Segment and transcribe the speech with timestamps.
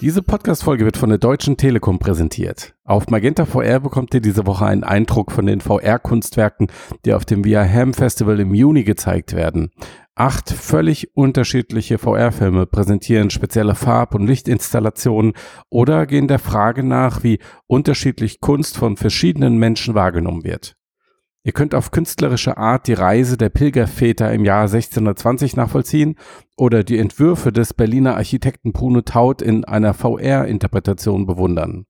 [0.00, 2.76] Diese Podcast-Folge wird von der Deutschen Telekom präsentiert.
[2.84, 6.68] Auf Magenta VR bekommt ihr diese Woche einen Eindruck von den VR-Kunstwerken,
[7.04, 9.72] die auf dem Via Ham Festival im Juni gezeigt werden.
[10.14, 15.32] Acht völlig unterschiedliche VR-Filme präsentieren spezielle Farb- und Lichtinstallationen
[15.68, 20.77] oder gehen der Frage nach, wie unterschiedlich Kunst von verschiedenen Menschen wahrgenommen wird.
[21.48, 26.16] Ihr könnt auf künstlerische Art die Reise der Pilgerväter im Jahr 1620 nachvollziehen
[26.58, 31.86] oder die Entwürfe des Berliner Architekten Bruno Taut in einer VR-Interpretation bewundern.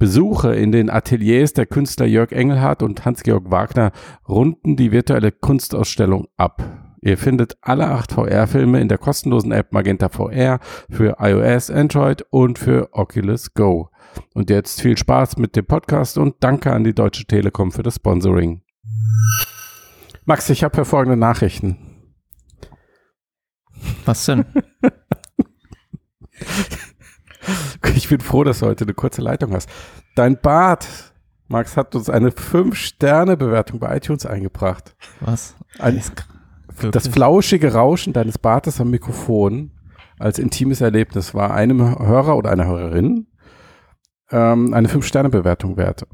[0.00, 3.92] Besuche in den Ateliers der Künstler Jörg Engelhardt und Hans-Georg Wagner
[4.28, 6.60] runden die virtuelle Kunstausstellung ab.
[7.00, 10.58] Ihr findet alle acht VR-Filme in der kostenlosen App Magenta VR
[10.90, 13.90] für iOS, Android und für Oculus Go.
[14.34, 17.94] Und jetzt viel Spaß mit dem Podcast und danke an die Deutsche Telekom für das
[17.94, 18.62] Sponsoring.
[20.24, 21.78] Max, ich habe hervorragende Nachrichten.
[24.04, 24.44] Was denn?
[27.94, 29.68] ich bin froh, dass du heute eine kurze Leitung hast.
[30.14, 31.12] Dein Bart,
[31.48, 34.94] Max, hat uns eine 5-Sterne-Bewertung bei iTunes eingebracht.
[35.20, 35.56] Was?
[35.78, 36.02] Ein,
[36.90, 39.72] das flauschige Rauschen deines Bartes am Mikrofon
[40.18, 43.26] als intimes Erlebnis war einem Hörer oder einer Hörerin
[44.30, 46.06] ähm, eine 5-Sterne-Bewertung wert.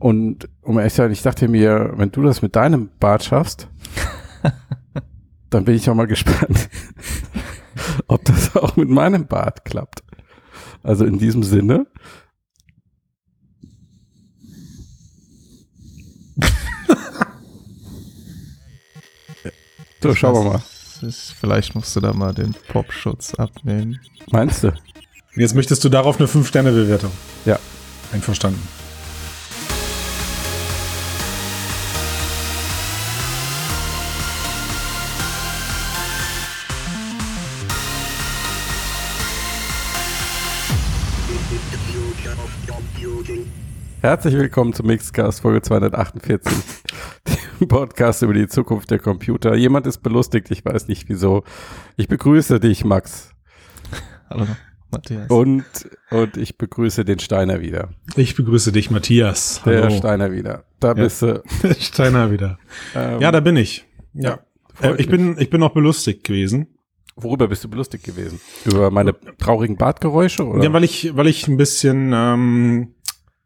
[0.00, 3.68] Und um ehrlich zu sein, ich dachte mir, wenn du das mit deinem Bart schaffst,
[5.50, 6.70] dann bin ich auch mal gespannt,
[8.08, 10.02] ob das auch mit meinem Bart klappt.
[10.82, 11.86] Also in diesem Sinne.
[20.02, 20.62] so, schauen wir mal.
[21.02, 24.00] Ist, vielleicht musst du da mal den Popschutz abnehmen.
[24.30, 24.72] Meinst du?
[25.36, 27.10] Jetzt möchtest du darauf eine 5-Sterne-Bewertung.
[27.44, 27.58] Ja.
[28.12, 28.79] Einverstanden.
[44.00, 46.52] Herzlich willkommen zum Mixcast Folge 248,
[47.60, 49.54] dem Podcast über die Zukunft der Computer.
[49.54, 51.44] Jemand ist belustigt, ich weiß nicht wieso.
[51.96, 53.34] Ich begrüße dich, Max.
[54.30, 54.46] Hallo,
[54.90, 55.28] Matthias.
[55.28, 55.64] Und,
[56.10, 57.90] und ich begrüße den Steiner wieder.
[58.16, 59.60] Ich begrüße dich, Matthias.
[59.66, 59.96] Der Hallo.
[59.96, 60.64] Steiner wieder.
[60.78, 60.94] Da Ja.
[60.94, 61.42] bist du.
[61.62, 62.58] Der Steiner wieder.
[62.94, 63.84] Ähm, Ja, da bin ich.
[64.14, 64.40] Ja.
[64.74, 65.08] freut Äh, ich mich.
[65.10, 66.68] bin, ich bin auch belustigt gewesen.
[67.16, 68.40] Worüber bist du belustigt gewesen?
[68.64, 70.46] Über meine traurigen Bartgeräusche?
[70.46, 70.64] Oder?
[70.64, 72.94] Ja, weil ich, weil ich ein bisschen, ähm,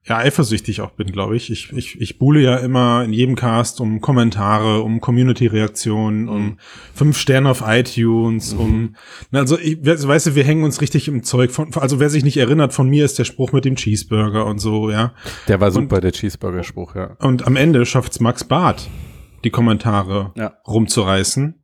[0.06, 1.50] ja, eifersüchtig auch bin, glaube ich.
[1.50, 1.72] ich.
[1.72, 6.58] Ich ich buhle ja immer in jedem Cast um Kommentare, um Community-Reaktionen, um
[6.94, 8.96] fünf Sterne auf iTunes, um,
[9.30, 12.10] na, also, ich, we- weißt du, wir hängen uns richtig im Zeug von, also wer
[12.10, 15.12] sich nicht erinnert, von mir ist der Spruch mit dem Cheeseburger und so, ja.
[15.48, 17.16] Der war super, der Cheeseburger-Spruch, ja.
[17.20, 18.88] Und am Ende schafft's Max Barth,
[19.44, 20.52] die Kommentare Ja.
[20.66, 21.63] rumzureißen.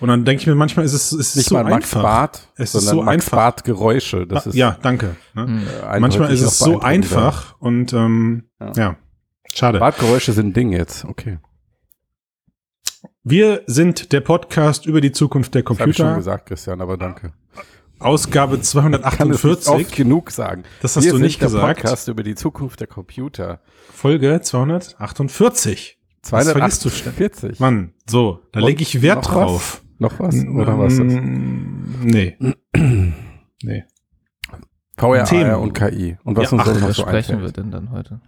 [0.00, 2.02] Und dann denke ich mir, manchmal ist es, es ist Nicht so mal Max einfach.
[2.02, 3.36] Bart, Es ist so Max einfach.
[3.36, 4.26] Bart Geräusche.
[4.26, 5.16] Das ist ja, danke.
[5.34, 5.62] Ne?
[5.90, 8.72] Äh, Manchmal ist es so einfach und ähm, Ja.
[8.76, 8.96] ja.
[9.54, 9.78] schade.
[9.78, 11.38] Bartgeräusche sind ein Ding jetzt, okay.
[13.24, 16.18] Wir sind der Podcast über die Zukunft der Das habe ich schon Computer.
[16.18, 17.32] gesagt, Christian, aber danke.
[17.98, 20.64] Ausgabe Kann es nicht oft 248, genug sagen.
[20.82, 21.78] Das hast Wir du nicht der gesagt.
[21.78, 23.60] Podcast über die Zukunft der Computer.
[23.92, 25.98] Folge 248.
[26.30, 27.58] Was vergisst du 248.
[27.60, 29.82] Mann, so, da lege ich Wert drauf.
[29.98, 30.44] Noch was?
[30.44, 30.92] Oder was?
[30.94, 31.12] ist das?
[31.14, 32.36] Mm, Nee.
[33.62, 33.84] nee.
[34.98, 35.50] VR, Themen.
[35.50, 36.16] AR und KI.
[36.24, 37.56] Und was Ja, uns ach, noch Was so sprechen wir einfällt.
[37.58, 38.20] denn dann heute?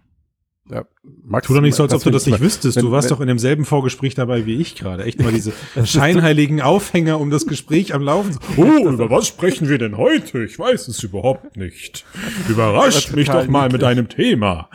[0.71, 0.85] Ja,
[1.25, 2.77] Max, Tu doch nicht so, als ob du das nicht wüsstest.
[2.77, 5.03] wenn- du warst wenn- doch in demselben Vorgespräch dabei wie ich gerade.
[5.05, 5.53] Echt mal diese
[5.85, 8.37] scheinheiligen Aufhänger, um das Gespräch am Laufen.
[8.59, 8.63] Oh,
[8.93, 10.45] über was sprechen wir denn heute?
[10.45, 12.05] Ich weiß es überhaupt nicht.
[12.51, 14.69] Überrascht mich doch mal mit einem Thema.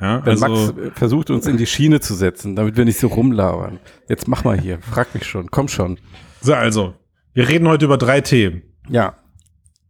[0.00, 3.06] Ja, Wenn also, Max versucht, uns in die Schiene zu setzen, damit wir nicht so
[3.06, 3.78] rumlabern.
[4.08, 4.80] Jetzt mach mal hier.
[4.80, 5.48] Frag mich schon.
[5.52, 5.98] Komm schon.
[6.46, 6.94] So, also,
[7.34, 8.62] wir reden heute über drei Themen.
[8.88, 9.16] Ja,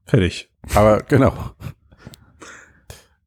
[0.07, 0.51] Fertig.
[0.75, 1.35] aber genau.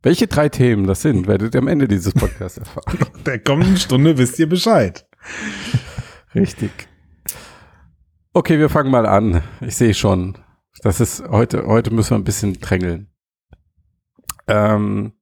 [0.01, 2.97] Welche drei Themen das sind, werdet ihr am Ende dieses Podcasts erfahren.
[3.25, 5.07] Der kommenden Stunde wisst ihr Bescheid.
[6.33, 6.71] Richtig.
[8.33, 9.43] Okay, wir fangen mal an.
[9.61, 10.35] Ich sehe schon.
[10.81, 13.11] Das ist heute, heute müssen wir ein bisschen drängeln.
[14.47, 15.13] Ähm,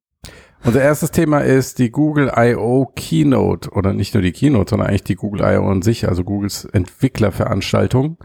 [0.64, 2.92] unser erstes Thema ist die Google I.O.
[2.96, 5.68] Keynote oder nicht nur die Keynote, sondern eigentlich die Google I.O.
[5.68, 8.18] an sich, also Googles Entwicklerveranstaltung.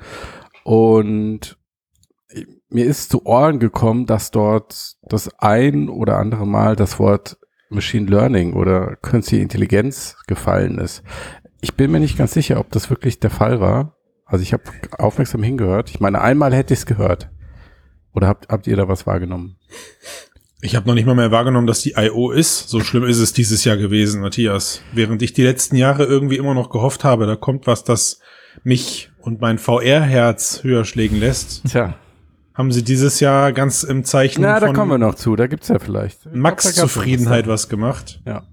[0.64, 1.58] Und
[2.68, 7.38] mir ist zu Ohren gekommen, dass dort das ein oder andere Mal das Wort
[7.68, 11.02] Machine Learning oder Künstliche Intelligenz gefallen ist.
[11.60, 13.96] Ich bin mir nicht ganz sicher, ob das wirklich der Fall war.
[14.24, 14.64] Also ich habe
[14.98, 15.90] aufmerksam hingehört.
[15.90, 17.30] Ich meine, einmal hätte ich es gehört.
[18.14, 19.58] Oder habt, habt ihr da was wahrgenommen?
[20.64, 22.30] Ich habe noch nicht mal mehr wahrgenommen, dass die I.O.
[22.30, 22.68] ist.
[22.68, 24.80] So schlimm ist es dieses Jahr gewesen, Matthias.
[24.92, 28.20] Während ich die letzten Jahre irgendwie immer noch gehofft habe, da kommt was, das
[28.62, 31.64] mich und mein VR-Herz höher schlägen lässt.
[31.68, 31.96] Tja,
[32.54, 35.34] haben sie dieses Jahr ganz im Zeichen Na, da von kommen wir noch zu.
[35.34, 36.22] Da gibt's ja vielleicht.
[36.22, 38.22] Glaub, Max-Zufriedenheit noch was gemacht.
[38.24, 38.44] Ja.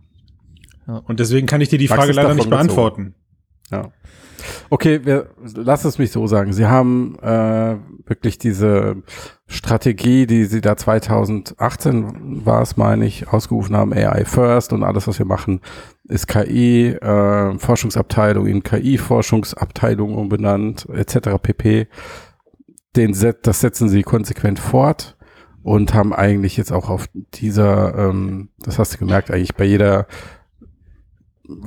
[0.88, 3.14] Und deswegen kann ich dir die Max Frage leider nicht beantworten.
[3.72, 3.92] Ja.
[4.70, 6.54] Okay, wir, lass es mich so sagen.
[6.54, 7.76] Sie haben äh,
[8.06, 8.98] wirklich diese
[9.48, 15.08] Strategie, die Sie da 2018 war es, meine ich, ausgerufen haben, AI First und alles,
[15.08, 15.62] was wir machen,
[16.08, 21.38] ist KI, äh, Forschungsabteilung in KI-Forschungsabteilung umbenannt, etc.
[21.42, 21.88] pp.
[22.96, 25.18] Den Set, das setzen Sie konsequent fort
[25.64, 30.08] und haben eigentlich jetzt auch auf dieser, ähm, das hast du gemerkt, eigentlich bei jeder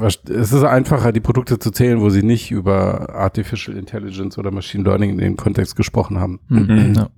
[0.05, 4.85] es ist einfacher, die Produkte zu zählen, wo sie nicht über Artificial Intelligence oder Machine
[4.85, 6.95] Learning in dem Kontext gesprochen haben, Mhm.
[6.95, 7.11] Ja.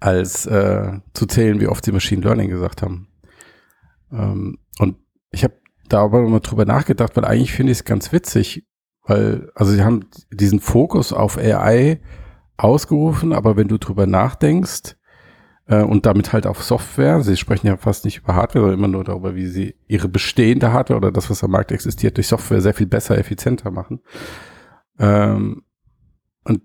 [0.00, 3.08] als äh, zu zählen, wie oft sie Machine Learning gesagt haben.
[4.12, 4.96] Ähm, und
[5.30, 5.54] ich habe
[5.88, 8.64] da aber mal drüber nachgedacht, weil eigentlich finde ich es ganz witzig,
[9.04, 12.00] weil, also sie haben diesen Fokus auf AI
[12.56, 14.96] ausgerufen, aber wenn du drüber nachdenkst,
[15.66, 17.22] äh, und damit halt auf Software.
[17.22, 20.72] Sie sprechen ja fast nicht über Hardware, sondern immer nur darüber, wie sie ihre bestehende
[20.72, 24.00] Hardware oder das, was am Markt existiert, durch Software sehr viel besser, effizienter machen.
[24.98, 25.62] Ähm,
[26.44, 26.62] und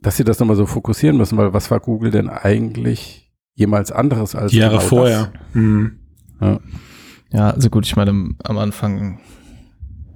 [0.00, 4.34] dass sie das nochmal so fokussieren müssen, weil was war Google denn eigentlich jemals anderes
[4.34, 5.32] als Die Jahre genau vorher.
[5.52, 5.98] Mhm.
[6.38, 6.60] Das?
[7.32, 9.20] Ja, also gut, ich meine, am Anfang,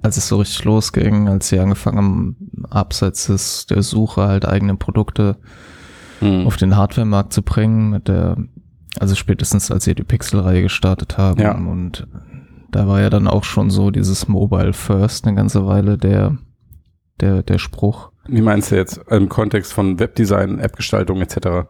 [0.01, 2.37] als es so richtig losging, als sie angefangen haben,
[2.69, 5.37] abseits des, der Suche halt eigene Produkte
[6.19, 6.47] Hm.
[6.47, 8.37] auf den Hardware-Markt zu bringen, mit der,
[8.99, 11.55] also spätestens als sie die Pixel-Reihe gestartet haben Ja.
[11.55, 12.07] und
[12.71, 16.37] da war ja dann auch schon so dieses Mobile First eine ganze Weile der,
[17.21, 18.11] der, der Spruch.
[18.27, 21.67] Wie meinst du jetzt im Kontext von Webdesign, Appgestaltung etc.?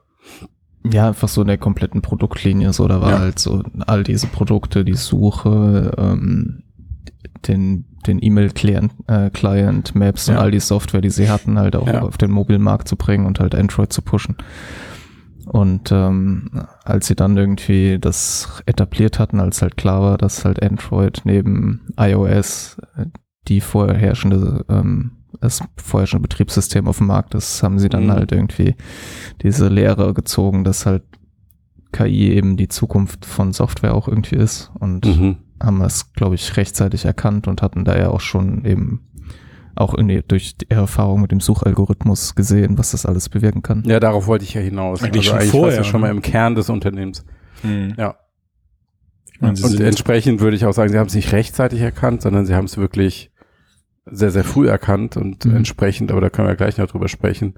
[0.92, 2.71] Ja, einfach so in der kompletten Produktlinie.
[2.74, 3.19] So, da war Ja.
[3.19, 6.63] halt so all diese Produkte, die Suche, ähm,
[7.47, 10.42] den, den E-Mail-Client, äh, Client, Maps und Ja.
[10.42, 12.02] all die Software, die sie hatten, halt auch Ja.
[12.02, 14.36] auf den Mobilmarkt zu bringen und halt Android zu pushen.
[15.46, 16.50] Und ähm,
[16.84, 21.81] als sie dann irgendwie das etabliert hatten, als halt klar war, dass halt Android neben
[22.00, 23.06] iOS äh,
[23.48, 25.12] die vorherrschende ähm,
[25.42, 28.12] das vorherrschende Betriebssystem auf dem Markt ist, haben sie dann Mhm.
[28.12, 28.75] halt irgendwie
[29.44, 31.04] diese Lehre gezogen, dass halt
[31.92, 35.36] KI eben die Zukunft von Software auch irgendwie ist und Mhm.
[35.62, 39.02] Haben das, glaube ich, rechtzeitig erkannt und hatten da ja auch schon eben
[39.75, 43.84] auch in, durch die Erfahrung mit dem Suchalgorithmus gesehen, was das alles bewirken kann.
[43.86, 45.04] Ja, darauf wollte ich ja hinaus.
[45.04, 46.07] Eigentlich schon war's vorher, ja schon ne?
[46.07, 47.25] mal im Kern des Unternehmens.
[47.63, 47.94] Mhm.
[47.98, 48.16] Ja.
[49.34, 52.46] Ich meine, Und entsprechend würde ich auch sagen, sie haben es nicht rechtzeitig erkannt, sondern
[52.46, 53.31] sie haben es wirklich
[54.06, 55.56] sehr, sehr früh erkannt und Mhm.
[55.57, 57.56] entsprechend, aber da können wir gleich noch drüber sprechen,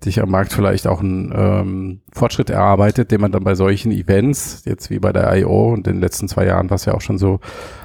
[0.00, 4.62] sich am Markt vielleicht auch einen ähm, Fortschritt erarbeitet, den man dann bei solchen Events,
[4.64, 5.72] jetzt wie bei der I.O.
[5.72, 7.40] und in den letzten zwei Jahren war es ja auch schon so,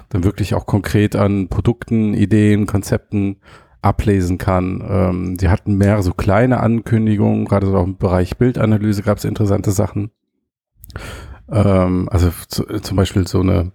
[0.09, 3.37] dann wirklich auch konkret an Produkten, Ideen, Konzepten
[3.81, 4.83] ablesen kann.
[4.87, 9.25] Ähm, sie hatten mehrere so kleine Ankündigungen, gerade so auch im Bereich Bildanalyse gab es
[9.25, 10.11] interessante Sachen.
[11.49, 13.71] Ähm, also zu, zum Beispiel so eine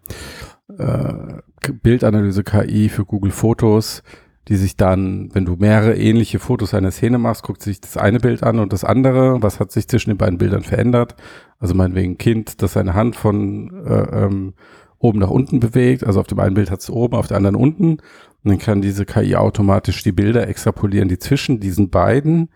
[0.78, 4.02] äh, K- Bildanalyse-KI für Google Fotos,
[4.48, 8.18] die sich dann, wenn du mehrere ähnliche Fotos einer Szene machst, guckt sich das eine
[8.18, 11.16] Bild an und das andere, was hat sich zwischen den beiden Bildern verändert.
[11.58, 14.54] Also meinetwegen ein Kind, das seine Hand von äh, ähm,
[14.98, 17.56] oben nach unten bewegt, also auf dem einen Bild hat es oben, auf der anderen
[17.56, 17.90] unten.
[17.90, 18.00] Und
[18.44, 22.48] dann kann diese KI automatisch die Bilder extrapolieren, die zwischen diesen beiden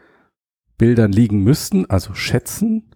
[0.78, 2.90] Bildern liegen müssten, also schätzen,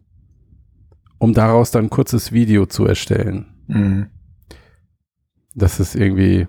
[1.19, 3.47] um daraus dann ein kurzes Video zu erstellen.
[3.67, 4.07] Mhm.
[5.55, 6.47] Das ist irgendwie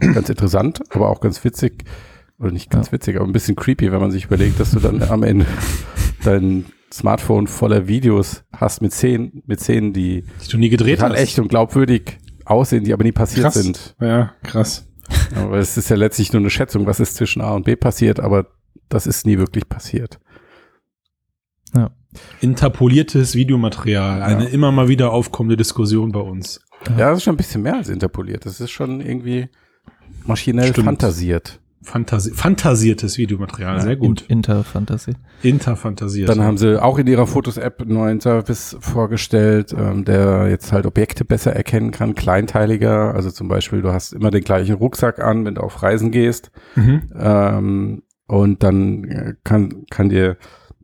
[0.00, 1.84] ganz interessant, aber auch ganz witzig.
[2.38, 5.02] Oder nicht ganz witzig, aber ein bisschen creepy, wenn man sich überlegt, dass du dann
[5.02, 5.44] am Ende
[6.24, 11.12] dein Smartphone voller Videos hast mit Szenen, mit Szenen, die Die du nie gedreht total
[11.12, 11.20] hast.
[11.20, 13.54] echt und glaubwürdig aussehen, die aber nie passiert Krass.
[13.54, 13.94] sind.
[14.00, 14.88] Ja, krass.
[15.36, 18.20] Aber es ist ja letztlich nur eine Schätzung, was ist zwischen A und B passiert,
[18.20, 18.46] aber
[18.88, 20.18] das ist nie wirklich passiert.
[22.40, 24.22] Interpoliertes Videomaterial.
[24.22, 26.60] Eine immer mal wieder aufkommende Diskussion bei uns.
[26.96, 28.46] Ja, das ist schon ein bisschen mehr als interpoliert.
[28.46, 29.48] Das ist schon irgendwie
[30.26, 30.86] maschinell Stimmt.
[30.86, 31.60] fantasiert.
[31.82, 33.80] Fantasi fantasiertes Videomaterial.
[33.80, 34.22] Sehr gut.
[34.28, 35.14] In Interfantasie.
[35.42, 36.28] Interfantasiert.
[36.28, 40.84] Dann haben sie auch in ihrer Fotos-App einen neuen Service vorgestellt, ähm, der jetzt halt
[40.84, 43.14] Objekte besser erkennen kann, kleinteiliger.
[43.14, 46.50] Also zum Beispiel, du hast immer den gleichen Rucksack an, wenn du auf Reisen gehst.
[46.74, 47.02] mhm.
[47.18, 50.36] Ähm, und dann äh, kann, kann dir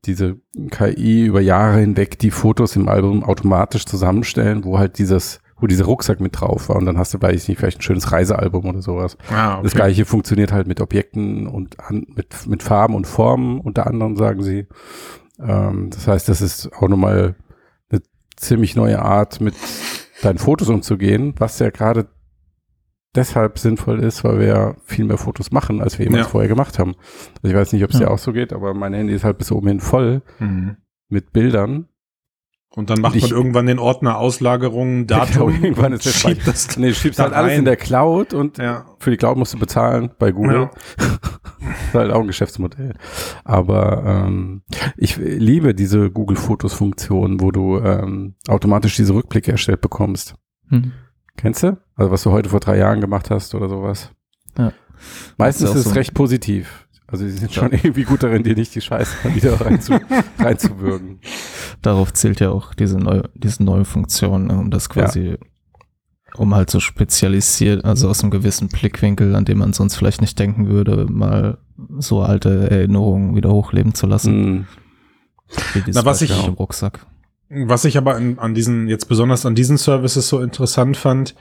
[0.06, 0.38] diese
[0.70, 5.84] KI über Jahre hinweg die Fotos im Album automatisch zusammenstellen, wo halt dieses, wo dieser
[5.86, 6.76] Rucksack mit drauf war.
[6.76, 9.16] Und dann hast du, weiß ich nicht, vielleicht ein schönes Reisealbum oder sowas.
[9.30, 9.62] ah, okay.
[9.64, 14.16] Das gleiche funktioniert halt mit Objekten und an, mit, mit Farben und Formen, unter anderem
[14.16, 14.66] sagen sie.
[15.38, 17.34] Ähm, das heißt, das ist auch nochmal
[17.90, 18.02] eine
[18.36, 19.54] ziemlich neue Art, mit
[20.22, 22.08] deinen Fotos umzugehen, was ja gerade
[23.14, 26.30] deshalb sinnvoll ist, weil wir ja viel mehr Fotos machen, als wir jemals Ja.
[26.30, 26.94] vorher gemacht haben.
[27.42, 28.06] Also ich weiß nicht, ob es Ja.
[28.06, 30.22] dir auch so geht, aber mein Handy ist halt bis oben hin voll.
[30.38, 30.76] Mhm.
[31.08, 31.88] mit Bildern.
[32.76, 35.50] Und dann macht Und ich- man irgendwann den Ordner Auslagerung, Datum.
[35.62, 36.76] Irgendwann ist der schiebt Speicher- das.
[36.76, 37.58] Nee, du schiebst da halt alles rein.
[37.60, 38.84] in der Cloud und Ja.
[38.98, 40.68] für die Cloud musst du bezahlen bei Google.
[40.68, 40.70] Ja.
[41.88, 42.94] ist halt auch ein Geschäftsmodell.
[43.44, 44.62] Aber ähm,
[44.96, 50.34] ich liebe diese Google Fotos Funktion, wo du ähm, automatisch diese Rückblicke erstellt bekommst.
[50.68, 50.92] Hm.
[51.36, 51.78] Kennst du?
[51.96, 54.10] Also was du heute vor drei Jahren gemacht hast oder sowas.
[54.58, 54.72] Ja.
[55.38, 55.94] Meistens Ist ist auch es so.
[55.98, 56.85] recht positiv.
[57.08, 57.62] Also sie sind Ja.
[57.62, 59.94] schon irgendwie gut darin, dir nicht die Scheiße wieder reinzu,
[60.38, 61.20] reinzuwürgen.
[61.82, 65.36] Darauf zählt ja auch diese neue, diese neue Funktion, ne, um das quasi,
[66.36, 70.38] um halt so spezialisiert, also aus einem gewissen Blickwinkel, an dem man sonst vielleicht nicht
[70.38, 71.58] denken würde, mal
[71.98, 74.50] so alte Erinnerungen wieder hochleben zu lassen.
[74.50, 74.66] Mhm.
[75.92, 77.06] Na, was Beispiel ich- Rucksack.
[77.48, 81.36] Was ich aber an, an diesen, jetzt besonders an diesen Services so interessant fand,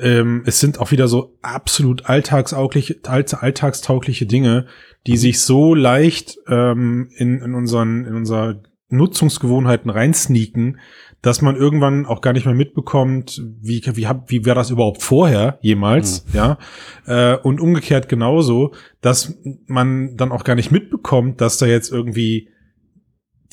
[0.00, 4.66] ähm, es sind auch wieder so absolut alltagstaugliche, alt- alltagstaugliche Dinge,
[5.06, 10.78] die sich so leicht ähm, in, in unseren, in unser Nutzungsgewohnheiten reinsneaken,
[11.22, 15.02] dass man irgendwann auch gar nicht mehr mitbekommt, wie, wie, hab, wie war das überhaupt
[15.02, 16.58] vorher jemals, ja.
[17.06, 22.48] Äh, und umgekehrt genauso, dass man dann auch gar nicht mitbekommt, dass da jetzt irgendwie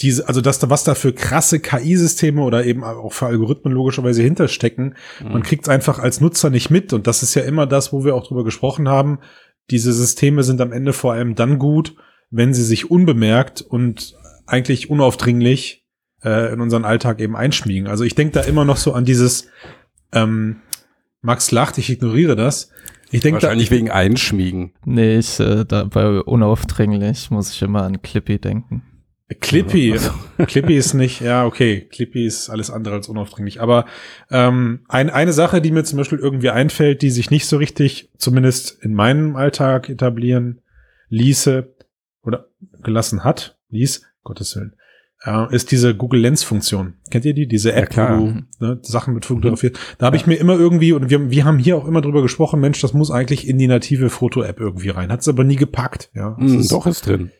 [0.02, 4.22] diese, also dass da was da für krasse KI-Systeme oder eben auch für Algorithmen logischerweise
[4.22, 4.96] hinterstecken.
[5.24, 6.94] Man kriegt es einfach als Nutzer nicht mit.
[6.94, 9.20] Und das ist ja immer das, wo wir auch drüber gesprochen haben.
[9.72, 11.96] Diese Systeme sind am Ende vor allem dann gut,
[12.30, 15.86] wenn sie sich unbemerkt und eigentlich unaufdringlich
[16.24, 17.88] äh, in unseren Alltag eben einschmiegen.
[17.88, 19.50] Also ich denke da immer noch so an dieses,
[20.14, 20.58] ähm,
[21.22, 22.70] Max lacht, ich ignoriere das.
[23.10, 24.74] Ich denke da, Wahrscheinlich wegen Einschmiegen.
[24.86, 28.84] Nee, ich, äh, da bei unaufdringlich muss ich immer an Clippy denken.
[29.42, 29.96] Clippy.
[30.46, 31.82] Clippy ist nicht, ja, okay.
[31.82, 33.62] Clippy ist alles andere als unaufdringlich.
[33.62, 33.86] Aber
[34.32, 38.10] ähm, ein, eine Sache, die mir zum Beispiel irgendwie einfällt, die sich nicht so richtig,
[38.18, 40.62] zumindest in meinem Alltag etablieren
[41.10, 41.74] ließe
[42.24, 42.48] oder
[42.84, 44.76] gelassen hat, ließ, Gottes Willen,
[45.24, 46.94] äh, ist diese Google Lens Funktion.
[47.10, 47.48] Kennt ihr die?
[47.48, 48.20] Diese App, klar.
[48.20, 49.78] wo du ne, Sachen mit fotografiert.
[49.98, 52.62] Da habe ich mir immer irgendwie, und wir, wir haben hier auch immer drüber gesprochen,
[52.62, 55.12] Mensch, das muss eigentlich in die native Foto-App irgendwie rein.
[55.12, 56.12] Hat es aber nie gepackt.
[56.14, 57.32] Ja, Mhm, ist doch ist drin.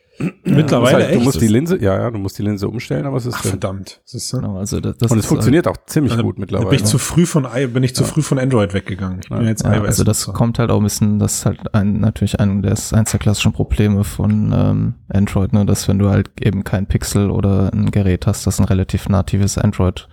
[0.44, 3.06] Mittlerweile Du musst, halt, du musst die Linse, ja, ja, du musst die Linse umstellen,
[3.06, 3.50] aber es ist Ach, drin.
[3.50, 4.00] verdammt.
[4.04, 4.40] Das ist, ne?
[4.40, 6.68] Genau, also das, das Und es ist, funktioniert auch ziemlich Also, gut mittlerweile.
[6.70, 9.20] bin ich zu früh von I- bin ich zu früh von Android weggegangen.
[9.22, 9.48] Ich bin Ja.
[9.48, 9.86] jetzt Ja, iOS.
[9.86, 10.36] also das Nutzer.
[10.36, 13.52] kommt halt auch ein bisschen, das ist halt ein, natürlich ein, das eins der klassischen
[13.52, 18.26] Probleme von ähm, Android, ne, dass wenn du halt eben kein Pixel oder ein Gerät
[18.26, 20.08] hast, das ein relativ natives Android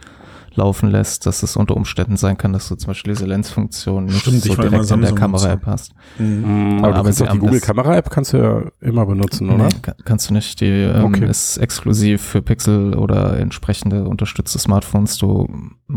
[0.55, 4.21] laufen lässt, dass es unter Umständen sein kann, dass du zum Beispiel diese Lens-Funktion nicht
[4.21, 5.11] Stimmt, so direkt in der.
[5.13, 5.93] Kamera-App hast.
[6.17, 6.75] Mhm.
[6.77, 9.65] Mhm, aber, Aber die haben Google das- Kamera App kannst du ja immer benutzen, oder?
[9.65, 10.61] Nee, ka- kannst du nicht.
[10.61, 11.27] Die ähm, Okay.
[11.29, 15.17] ist exklusiv für Pixel oder entsprechende unterstützte Smartphones.
[15.17, 15.47] Du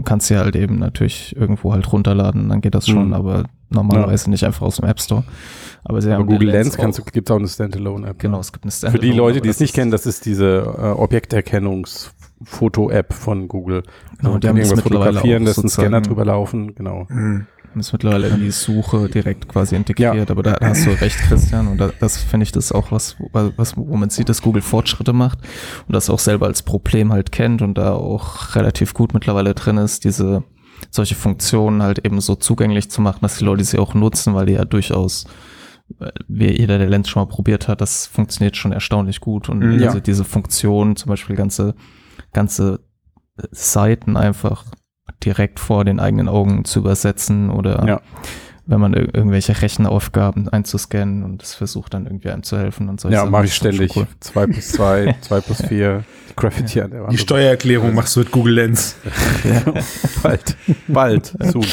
[0.04, 3.14] kannst sie halt eben natürlich irgendwo halt runterladen, dann geht das schon, Mhm.
[3.14, 5.24] aber normalerweise nicht einfach aus dem App Store.
[5.84, 8.18] Aber sie Aber haben Google eine Lens kannst du, gibt es auch eine Standalone App.
[8.18, 10.90] Genau, es gibt eine Für die Leute, die es nicht kennen, das ist diese äh,
[12.40, 13.82] Objekterkennungs-Foto-App von Google.
[14.18, 17.06] Genau, Also die haben irgendwas mittlerweile fotografieren, lässt einen Scanner drüber laufen, genau.
[17.08, 17.46] Mhm.
[17.78, 21.78] es mittlerweile in die Suche direkt quasi integriert, aber da hast du recht, Christian, und
[21.78, 25.38] da, das finde ich das auch was, was, wo man sieht, dass Google Fortschritte macht
[25.86, 29.76] und das auch selber als Problem halt kennt und da auch relativ gut mittlerweile drin
[29.76, 30.42] ist, diese
[30.90, 34.46] solche Funktionen halt eben so zugänglich zu machen, dass die Leute sie auch nutzen, weil
[34.46, 35.26] die ja durchaus
[36.00, 39.58] äh, wie jeder, der Lens schon mal probiert hat, das funktioniert schon erstaunlich gut und
[39.60, 39.82] Mhm.
[39.84, 41.74] also diese Funktion, zum Beispiel ganze,
[42.32, 42.80] ganze
[43.38, 44.64] äh, Seiten einfach
[45.24, 48.00] direkt vor den eigenen Augen zu übersetzen oder Ja.
[48.66, 53.00] wenn man ir irgendwelche Rechenaufgaben einzuscannen und es versucht dann irgendwie einem zu helfen und
[53.00, 53.08] so.
[53.08, 53.92] Ja, mache ich ständig.
[54.20, 56.04] 2 plus 2, 2 plus 4,
[56.36, 57.12] Graffiti an der Wand.
[57.12, 58.96] Die Steuererklärung machst du mit Google Lens.
[60.22, 60.56] bald,
[60.86, 61.66] bald, soon.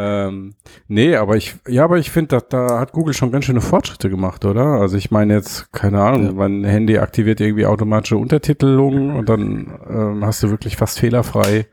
[0.00, 0.54] Ähm,
[0.86, 4.44] nee, aber ich, ja, aber ich finde, da, hat Google schon ganz schöne Fortschritte gemacht,
[4.44, 4.64] oder?
[4.80, 6.32] Also ich meine jetzt, keine Ahnung, Ja.
[6.34, 11.66] mein Handy aktiviert irgendwie automatische Untertitelung und dann ähm, hast du wirklich fast fehlerfrei,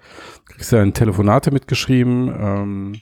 [0.46, 2.94] kriegst du dann Telefonate mitgeschrieben, ähm,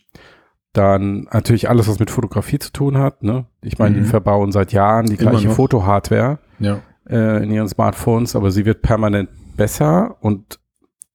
[0.74, 3.46] dann natürlich alles, was mit Fotografie zu tun hat, ne?
[3.62, 4.04] Ich meine, Mhm.
[4.04, 5.56] die verbauen seit Jahren die Immer gleiche noch.
[5.56, 6.80] Fotohardware Ja.
[7.08, 10.60] äh, in ihren Smartphones, aber sie wird permanent besser und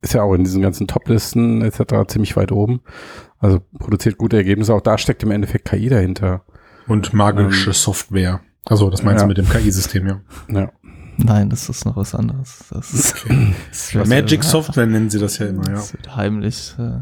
[0.00, 2.06] ist ja auch in diesen ganzen Toplisten etc.
[2.06, 2.80] ziemlich weit oben.
[3.38, 4.74] Also produziert gute Ergebnisse.
[4.74, 6.42] Auch da steckt im Endeffekt KI dahinter.
[6.86, 8.40] Und magische Software.
[8.64, 9.24] Also, das meinst Ja.
[9.24, 10.20] du mit dem KI-System, ja.
[10.48, 10.72] Ja.
[11.16, 12.64] Nein, das ist noch was anderes.
[12.70, 13.26] Das ist,
[13.70, 15.74] das wird, Magic äh, Software nennen sie das ja immer, ja.
[15.74, 16.74] Das wird heimlich.
[16.78, 17.00] Äh,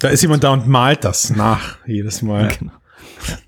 [0.00, 2.48] Da ist jemand da und malt das nach, jedes Mal.
[2.58, 2.72] genau.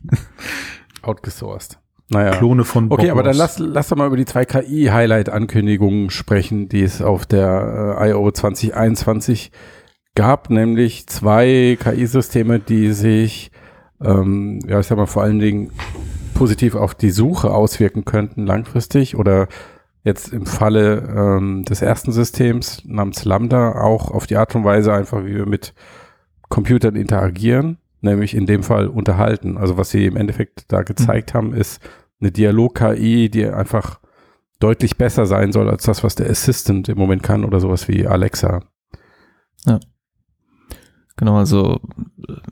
[1.03, 1.79] Outgesourced.
[2.11, 2.31] Naja.
[2.31, 6.83] Klone von Okay, aber dann lass, lass doch mal über die zwei KI-Highlight-Ankündigungen sprechen, die
[6.83, 8.31] es auf der äh, I.O.
[8.31, 9.53] 2021
[10.19, 13.53] gab, nämlich zwei KI-Systeme, die sich,
[14.03, 15.71] ähm, ja, ich sag mal, vor allen Dingen
[16.35, 19.47] positiv auf die Suche auswirken könnten langfristig oder
[20.03, 24.93] jetzt im Falle ähm, des ersten Systems namens Lambda auch auf die Art und Weise
[24.93, 25.73] einfach, wie wir mit
[26.49, 29.57] Computern interagieren, nämlich in dem Fall unterhalten.
[29.57, 31.39] Also was sie im Endeffekt da gezeigt mhm.
[31.39, 31.81] haben, ist
[32.21, 34.01] eine Dialog-KI, die einfach
[34.59, 38.05] deutlich besser sein soll als das, was der Assistant im Moment kann oder sowas wie
[38.05, 38.65] Alexa.
[39.65, 39.79] Ja.
[41.19, 41.81] Genau, also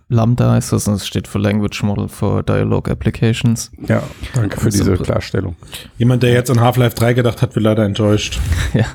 [0.08, 3.70] Lambda heißt das und es steht für Language Model for Dialogue Applications.
[3.86, 4.02] Ja,
[4.34, 5.54] danke für diese Klarstellung.
[5.98, 8.40] Jemand, der jetzt an Half-Life 3 gedacht hat, wird leider enttäuscht.
[8.74, 8.86] ja,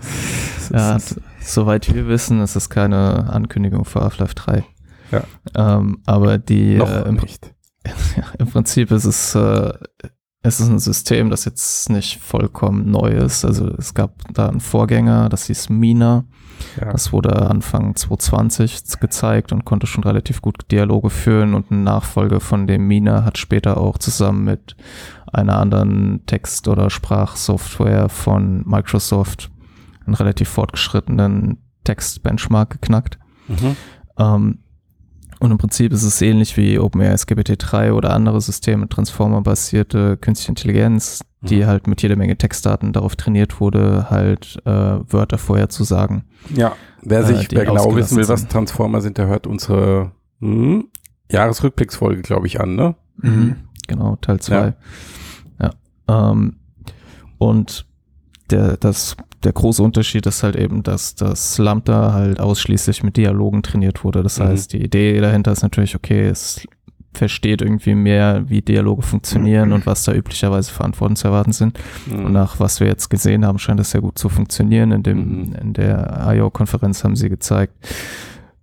[0.72, 0.98] ja
[1.40, 4.66] soweit wir wissen, ist es keine Ankündigung für Half-Life 3.
[5.12, 5.24] Ja.
[5.56, 7.54] Ähm, aber die Noch äh, im, nicht.
[8.16, 9.72] Ja, im Prinzip ist es äh,
[10.44, 13.46] es ist ein System, das jetzt nicht vollkommen neu ist.
[13.46, 16.25] Also es gab da einen Vorgänger, das hieß Mina.
[16.80, 16.91] Ja.
[16.91, 22.39] Das wurde Anfang 2020 gezeigt und konnte schon relativ gut Dialoge führen und ein Nachfolger
[22.39, 24.75] von dem Mina hat später auch zusammen mit
[25.32, 29.51] einer anderen Text- oder Sprachsoftware von Microsoft
[30.06, 33.18] einen relativ fortgeschrittenen Text-Benchmark geknackt.
[33.48, 33.75] Mhm.
[34.18, 34.60] Ähm,
[35.42, 41.22] und im Prinzip ist es ähnlich wie OpenAI GPT-3 oder andere Systeme, Transformer-basierte künstliche Intelligenz,
[41.42, 41.66] die mhm.
[41.66, 46.26] halt mit jeder Menge Textdaten darauf trainiert wurde, halt äh, Wörter vorherzusagen.
[46.54, 50.90] Ja, wer sich, äh, wer genau wissen will, was Transformer sind, der hört unsere hm,
[51.32, 52.96] Jahresrückblicksfolge, glaube ich, an, ne?
[53.18, 53.56] Mhm.
[53.88, 54.76] Genau, Teil 2.
[55.60, 55.72] Ja.
[56.08, 56.58] ja ähm,
[57.40, 57.88] und
[58.52, 63.64] der, das der große Unterschied ist halt eben, dass das Lambda halt ausschließlich mit Dialogen
[63.64, 64.24] trainiert wurde.
[64.24, 64.44] Das mhm.
[64.46, 66.66] heißt, die Idee dahinter ist natürlich, okay, es
[67.14, 69.76] versteht irgendwie mehr, wie Dialoge funktionieren mhm.
[69.76, 71.78] und was da üblicherweise für Antworten zu erwarten sind.
[72.06, 72.26] Mhm.
[72.26, 74.92] Und nach was wir jetzt gesehen haben, scheint das sehr gut zu funktionieren.
[74.92, 75.56] In, dem, mhm.
[75.56, 77.74] in der IO-Konferenz haben sie gezeigt,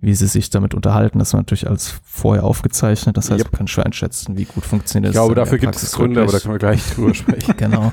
[0.01, 1.19] wie sie sich damit unterhalten.
[1.19, 3.17] Das war natürlich alles vorher aufgezeichnet.
[3.17, 3.53] Das heißt, yep.
[3.53, 5.17] man kann schwer einschätzen, wie gut funktioniert das.
[5.17, 7.55] Ich glaube, dafür gibt es Gründe, aber da können wir gleich drüber sprechen.
[7.57, 7.93] genau.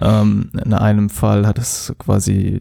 [0.00, 2.60] Ähm, in einem Fall hat es quasi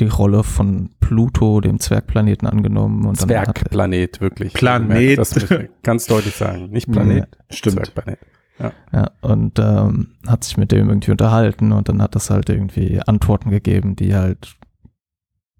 [0.00, 3.04] die Rolle von Pluto, dem Zwergplaneten, angenommen.
[3.04, 4.54] Und Zwergplanet, wirklich.
[4.54, 5.18] Planet.
[5.18, 6.70] Das muss ich ganz deutlich sagen.
[6.70, 7.76] Nicht Planet, ja, stimmt.
[7.76, 8.18] Zwergplanet.
[8.58, 8.72] Ja.
[8.92, 13.00] ja, und ähm, hat sich mit dem irgendwie unterhalten und dann hat das halt irgendwie
[13.04, 14.54] Antworten gegeben, die halt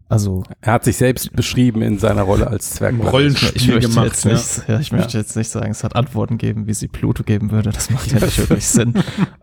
[0.08, 2.94] also er hat sich selbst beschrieben in seiner Rolle als Zwerg.
[3.10, 4.74] Rollenspiel ich möchte gemacht, jetzt nicht, ja.
[4.74, 7.70] ja ich möchte jetzt nicht sagen, es hat Antworten geben, wie sie Pluto geben würde.
[7.70, 8.94] Das macht ja nicht wirklich Sinn.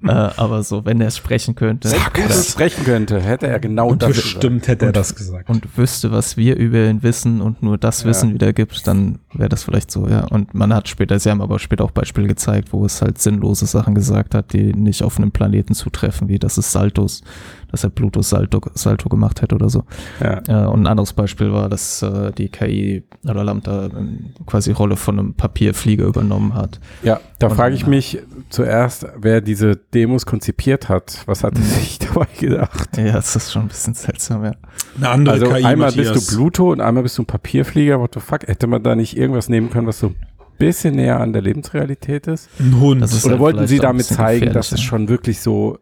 [0.04, 3.48] äh, aber so, wenn er es sprechen könnte, Sag, wenn er es sprechen könnte, hätte
[3.48, 7.02] er genau und das bestimmt hätte er das gesagt und wüsste, was wir über ihn
[7.02, 8.10] wissen und nur das ja.
[8.10, 10.08] Wissen wiedergibt, dann wäre das vielleicht so.
[10.08, 13.20] Ja, und man hat später, sie haben aber später auch Beispiele gezeigt, wo es halt
[13.20, 17.24] sinnlose Sachen gesagt hat, die nicht auf einem Planeten zutreffen, wie das ist Saltos
[17.72, 19.84] dass er Pluto Salto, Salto gemacht hätte oder so.
[20.20, 20.42] Ja.
[20.48, 24.96] Äh, und ein anderes Beispiel war, dass äh, die KI oder Lambda ähm, quasi Rolle
[24.96, 26.80] von einem Papierflieger übernommen hat.
[27.04, 31.24] Ja, da frage ich mich zuerst, wer diese Demos konzipiert hat.
[31.26, 32.98] Was hat er sich dabei gedacht?
[32.98, 34.54] Ja, das ist schon ein bisschen seltsam, ja.
[34.98, 36.14] Eine andere also KI, einmal Matthias.
[36.14, 38.00] bist du Pluto und einmal bist du ein Papierflieger.
[38.00, 38.48] What the fuck?
[38.48, 40.14] Hätte man da nicht irgendwas nehmen können, was so
[40.62, 42.50] bisschen näher an der Lebensrealität ist?
[42.60, 43.04] Ein Hund.
[43.04, 45.80] Oder halt wollten sie damit zeigen, dass es schon wirklich so,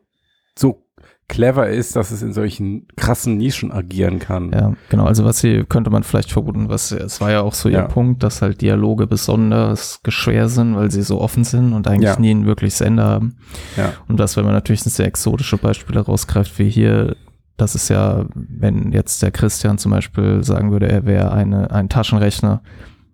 [0.57, 0.85] so
[1.29, 4.51] clever ist, dass es in solchen krassen Nischen agieren kann.
[4.51, 5.05] Ja, genau.
[5.05, 8.23] Also was hier könnte man vielleicht vermuten, was es war ja auch so ihr Punkt,
[8.23, 12.19] dass halt Dialoge besonders schwer sind, weil sie so offen sind und eigentlich ja.
[12.19, 13.37] nie ein wirkliches Ende haben.
[13.77, 13.93] Ja.
[14.09, 17.15] Und das, wenn man natürlich sehr exotische Beispiele rausgreift, wie hier,
[17.57, 21.89] das ist ja, wenn jetzt der Christian zum Beispiel sagen würde, er wäre eine, ein
[21.89, 22.63] Taschenrechner,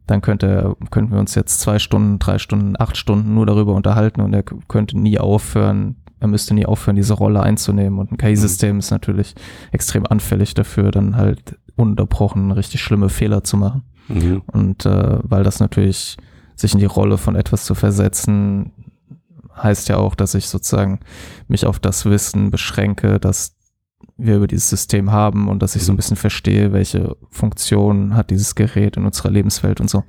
[0.08, 4.22] dann könnte, könnten wir uns jetzt zwei Stunden, drei Stunden, acht Stunden nur darüber unterhalten
[4.22, 8.00] und er könnte nie aufhören, er müsste nie aufhören, diese Rolle einzunehmen.
[8.00, 8.80] Und ein KI-System mhm.
[8.80, 9.36] ist natürlich
[9.72, 13.84] extrem anfällig dafür, dann halt unterbrochen richtig schlimme Fehler zu machen.
[14.08, 14.42] Mhm.
[14.48, 16.18] Und äh, weil das natürlich
[16.56, 18.72] sich in die Rolle von etwas zu versetzen,
[19.62, 21.00] heißt ja auch, dass ich sozusagen
[21.48, 23.56] mich auf das Wissen beschränke, dass
[24.18, 25.98] wir über dieses System haben und dass ich so ein mhm.
[25.98, 30.04] bisschen verstehe, welche Funktion hat dieses Gerät in unserer Lebenswelt und so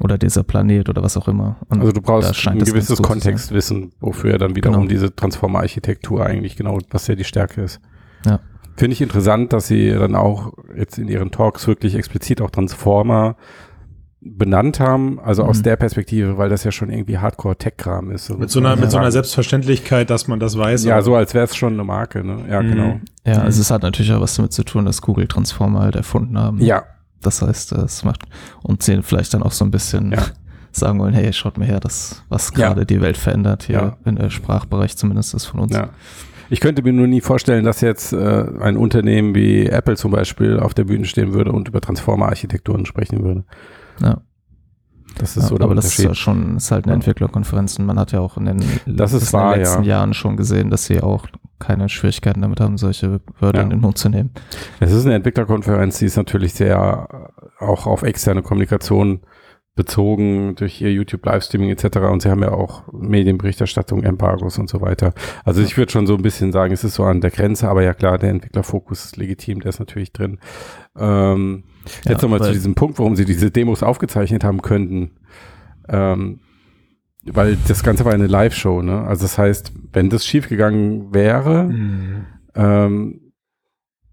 [0.00, 1.56] oder dieser Planet oder was auch immer.
[1.68, 4.88] Und also du brauchst ein gewisses Kontextwissen, wofür dann wiederum genau.
[4.88, 7.80] diese Transformer-Architektur eigentlich genau, was ja die Stärke ist.
[8.26, 8.40] Ja.
[8.76, 13.36] Finde ich interessant, dass sie dann auch jetzt in ihren Talks wirklich explizit auch Transformer
[14.22, 15.48] benannt haben, also mhm.
[15.48, 18.26] aus der Perspektive, weil das ja schon irgendwie Hardcore-Tech-Kram ist.
[18.26, 20.84] So mit so einer, mit so einer Selbstverständlichkeit, dass man das weiß.
[20.84, 22.44] Ja, so als wäre es schon eine Marke, ne?
[22.50, 22.68] Ja, mhm.
[22.68, 23.00] genau.
[23.26, 26.38] Ja, also es hat natürlich auch was damit zu tun, dass Google Transformer halt erfunden
[26.38, 26.60] haben.
[26.60, 26.84] Ja,
[27.22, 28.22] das heißt, es macht
[28.62, 30.22] und zehn vielleicht dann auch so ein bisschen ja.
[30.72, 32.84] sagen wollen, hey, schaut mal her, das, was gerade ja.
[32.84, 33.96] die Welt verändert hier, ja.
[34.04, 35.74] in der Sprachbereich zumindest ist von uns.
[35.74, 35.90] Ja.
[36.52, 40.58] Ich könnte mir nur nie vorstellen, dass jetzt äh, ein Unternehmen wie Apple zum Beispiel
[40.58, 43.44] auf der Bühne stehen würde und über Transformer-Architekturen sprechen würde.
[44.02, 44.20] Ja.
[45.18, 47.98] Das ist so der aber das ist ja schon, ist halt eine Entwicklerkonferenz und man
[47.98, 50.86] hat ja auch in den, das ist in wahr, den letzten Jahren schon gesehen, dass
[50.86, 51.26] sie auch
[51.60, 53.64] keine Schwierigkeiten damit haben, solche Wörter Ja.
[53.64, 54.30] in den Mund zu nehmen.
[54.80, 59.20] Es ist eine Entwicklerkonferenz, die ist natürlich sehr auch auf externe Kommunikation
[59.76, 61.98] bezogen durch ihr YouTube Livestreaming etc.
[62.10, 65.14] Und sie haben ja auch Medienberichterstattung, Embargos und so weiter.
[65.44, 67.82] Also ich würde schon so ein bisschen sagen, es ist so an der Grenze, aber
[67.82, 70.38] ja klar, der Entwicklerfokus ist legitim, der ist natürlich drin.
[70.98, 71.64] Ähm,
[72.04, 75.12] Ja, jetzt nochmal zu diesem Punkt, warum sie diese Demos aufgezeichnet haben könnten.
[75.88, 76.40] Ähm,
[77.24, 79.02] weil das Ganze war eine Live-Show, ne?
[79.02, 82.26] Also das heißt, wenn das schiefgegangen wäre, Mhm.
[82.54, 83.20] ähm,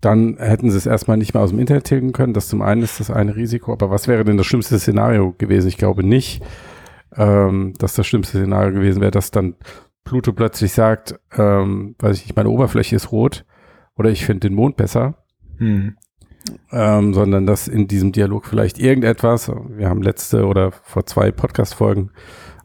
[0.02, 2.34] dann hätten sie es erstmal nicht mehr aus dem Internet tilgen können.
[2.34, 3.74] Das zum einen ist das eine Risiko.
[3.74, 5.68] Aber was wäre denn das schlimmste Szenario gewesen?
[5.68, 6.44] Ich glaube nicht,
[7.16, 9.56] ähm, dass das schlimmste Szenario gewesen wäre, dass dann
[10.04, 13.44] Pluto plötzlich sagt, ähm, weiß ich nicht, meine Oberfläche ist rot
[13.96, 15.26] oder ich finde den Mond besser.
[15.58, 15.96] Mhm.
[16.72, 22.12] Ähm, sondern dass in diesem Dialog vielleicht irgendetwas, wir haben letzte oder vor zwei Podcast-Folgen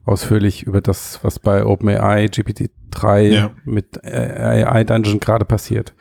[0.04, 3.50] ausführlich über das, was bei OpenAI GPT-3 Ja.
[3.64, 5.94] mit AI Dungeon gerade passiert,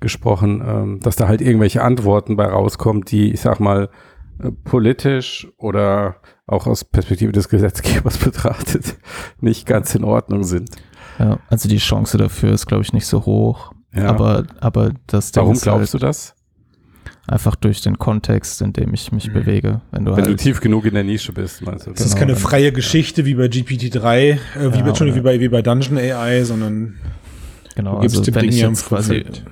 [0.00, 3.88] gesprochen, ähm, dass da halt irgendwelche Antworten bei rauskommen, die, ich sag mal,
[4.42, 8.96] äh, politisch oder auch aus Perspektive des Gesetzgebers betrachtet
[9.40, 10.70] nicht ganz in Ordnung sind.
[11.18, 13.72] Ja, also die Chance dafür ist, glaube ich, nicht so hoch.
[13.94, 14.06] Ja.
[14.06, 16.34] Aber, aber das Warum glaubst halt du das?
[17.26, 19.32] Einfach durch den Kontext, in dem ich mich Mhm.
[19.32, 19.80] bewege.
[19.92, 21.90] Wenn du Wenn du halt, tief genug in der Nische bist, meinst du?
[21.92, 24.38] Das ist Genau, keine dann- freie Geschichte wie bei GPT-3, äh,
[24.72, 26.94] wie, Ja, bei, wie, bei, wie bei Dungeon AI, sondern
[27.76, 29.44] genau, du gibst also dem wenn Ding ich ja jetzt quasi, Vorfeld.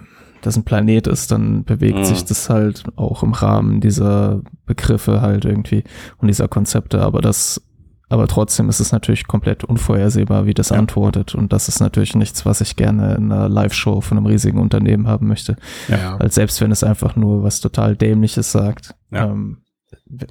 [0.42, 2.04] das ein Planet ist, dann bewegt Mhm.
[2.04, 5.84] sich das halt auch im Rahmen dieser Begriffe halt irgendwie
[6.18, 7.62] und dieser Konzepte, aber das
[8.10, 10.76] aber trotzdem ist es natürlich komplett unvorhersehbar, wie das Ja.
[10.76, 11.34] antwortet.
[11.34, 15.06] Und das ist natürlich nichts, was ich gerne in einer Live-Show von einem riesigen Unternehmen
[15.08, 15.56] haben möchte.
[15.88, 16.18] ja.
[16.20, 19.24] Weil selbst wenn es einfach nur was total Dämliches sagt, Ja.
[19.26, 19.62] ähm,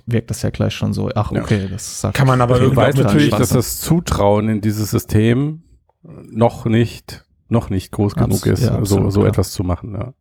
[0.06, 1.42] wirkt das ja gleich schon so, ach Ja.
[1.42, 4.92] okay, das sagt Kann man aber Ich irgendwie weiß natürlich, dass das Zutrauen in dieses
[4.92, 5.64] System
[6.04, 9.94] noch nicht, noch nicht groß Abs- genug ist, ja, so, absolut, so etwas zu machen.
[9.94, 10.14] Ja.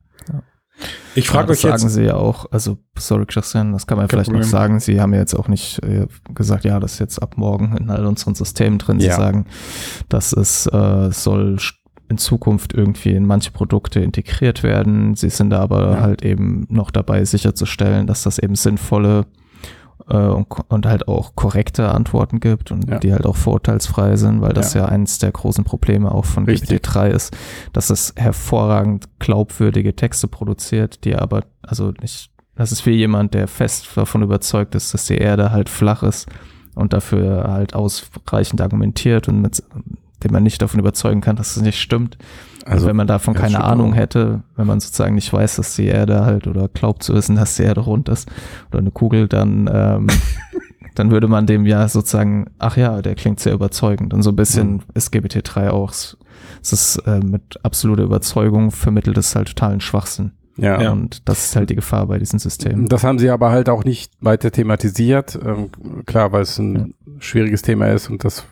[1.14, 4.09] Ich frage das euch sagen jetzt, sie ja auch, also sorry Christian, das kann man
[4.09, 4.43] vielleicht Problem.
[4.43, 4.79] noch sagen.
[4.81, 7.91] Sie haben ja jetzt auch nicht äh, gesagt, ja, das ist jetzt ab morgen in
[7.91, 9.01] all unseren Systemen drin.
[9.01, 9.17] Sie Ja.
[9.17, 9.47] sagen,
[10.09, 11.59] dass es äh, soll
[12.09, 15.14] in Zukunft irgendwie in manche Produkte integriert werden.
[15.14, 16.01] Sie sind da aber Ja.
[16.01, 19.27] halt eben noch dabei sicherzustellen, dass das eben sinnvolle
[20.09, 22.99] äh, und, und halt auch korrekte Antworten gibt und Ja.
[22.99, 24.83] die halt auch vorurteilsfrei sind, weil das Ja.
[24.83, 26.71] ja, eins der großen Probleme auch von Richtig.
[26.83, 27.37] GPT-3 ist,
[27.73, 33.49] dass es hervorragend glaubwürdige Texte produziert, die aber, also nicht, das ist für jemand, der
[33.49, 36.27] fest davon überzeugt ist, dass die Erde halt flach ist
[36.75, 39.62] und dafür halt ausreichend argumentiert und mit
[40.25, 42.18] dem man nicht davon überzeugen kann, dass es nicht stimmt.
[42.68, 43.96] Also wenn man davon ja, keine Ahnung auch.
[43.96, 47.57] hätte, wenn man sozusagen nicht weiß, dass die Erde halt oder glaubt zu wissen, dass
[47.57, 48.28] die Erde rund ist
[48.70, 50.07] oder eine Kugel, dann ähm,
[50.94, 54.12] dann würde man dem ja sozusagen, ach ja, der klingt sehr überzeugend.
[54.14, 54.81] Und so ein bisschen Mhm.
[54.94, 55.90] ist GPT-3 auch.
[55.92, 56.16] Es
[56.72, 60.33] ist äh, mit absoluter Überzeugung vermittelt es halt totalen Schwachsinn.
[60.57, 60.81] ja.
[60.83, 60.90] Ja.
[60.92, 62.87] Und das ist halt die Gefahr bei diesen Systemen.
[62.88, 65.38] Das haben sie aber halt auch nicht weiter thematisiert.
[65.44, 65.70] Ähm,
[66.04, 68.44] klar, weil es ein schwieriges Thema ist und das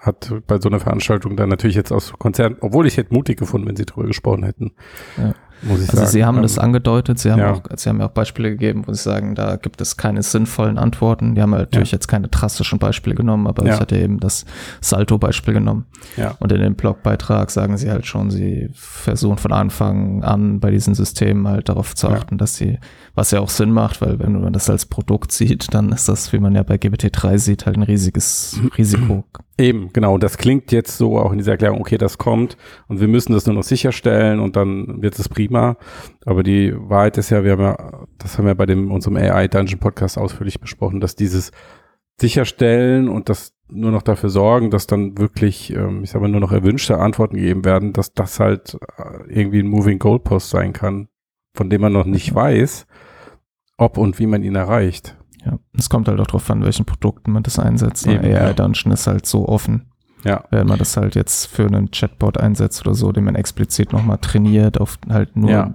[0.00, 3.68] hat bei so einer Veranstaltung dann natürlich jetzt aus Konzernen, obwohl ich hätte mutig gefunden,
[3.68, 4.72] wenn sie drüber gesprochen hätten.
[5.18, 5.34] Ja.
[5.62, 6.08] Muss ich Also sagen.
[6.10, 7.52] Sie haben Ähm, das angedeutet, Sie haben, ja.
[7.52, 10.78] auch, Sie haben ja auch Beispiele gegeben, wo Sie sagen, da gibt es keine sinnvollen
[10.78, 11.34] Antworten.
[11.34, 13.74] Die haben natürlich jetzt keine drastischen Beispiele genommen, aber Ja.
[13.74, 14.46] ich hatte eben das
[14.80, 15.84] Salto-Beispiel genommen.
[16.16, 16.34] Ja.
[16.40, 20.94] Und in dem Blogbeitrag sagen Sie halt schon, Sie versuchen von Anfang an bei diesen
[20.94, 22.14] Systemen halt darauf zu Ja.
[22.14, 22.78] achten, dass sie,
[23.14, 26.32] was ja auch Sinn macht, weil wenn man das als Produkt sieht, dann ist das,
[26.32, 29.24] wie man ja bei GPT-3 sieht, halt ein riesiges Risiko.
[29.60, 30.16] Eben, genau.
[30.16, 32.56] Das klingt jetzt so auch in dieser Erklärung, okay, das kommt
[32.88, 35.76] und wir müssen das nur noch sicherstellen und dann wird es prima.
[36.24, 39.48] Aber die Wahrheit ist ja, wir haben ja, das haben wir bei dem, unserem AI
[39.48, 41.52] Dungeon Podcast ausführlich besprochen, dass dieses
[42.18, 46.40] Sicherstellen und das nur noch dafür sorgen, dass dann wirklich, ähm, ich sag mal, nur
[46.40, 51.08] noch erwünschte Antworten gegeben werden, dass das halt äh, irgendwie ein Moving Goalpost sein kann,
[51.54, 52.86] von dem man noch nicht weiß,
[53.76, 55.18] ob und wie man ihn erreicht.
[55.44, 58.06] Ja, es kommt halt auch drauf an, welchen Produkten man das einsetzt.
[58.06, 58.52] Eben, AI ja.
[58.52, 59.86] Dungeon ist halt so offen.
[60.22, 60.44] Ja.
[60.50, 64.18] Wenn man das halt jetzt für einen Chatbot einsetzt oder so, den man explizit nochmal
[64.18, 65.72] trainiert auf halt nur Ja.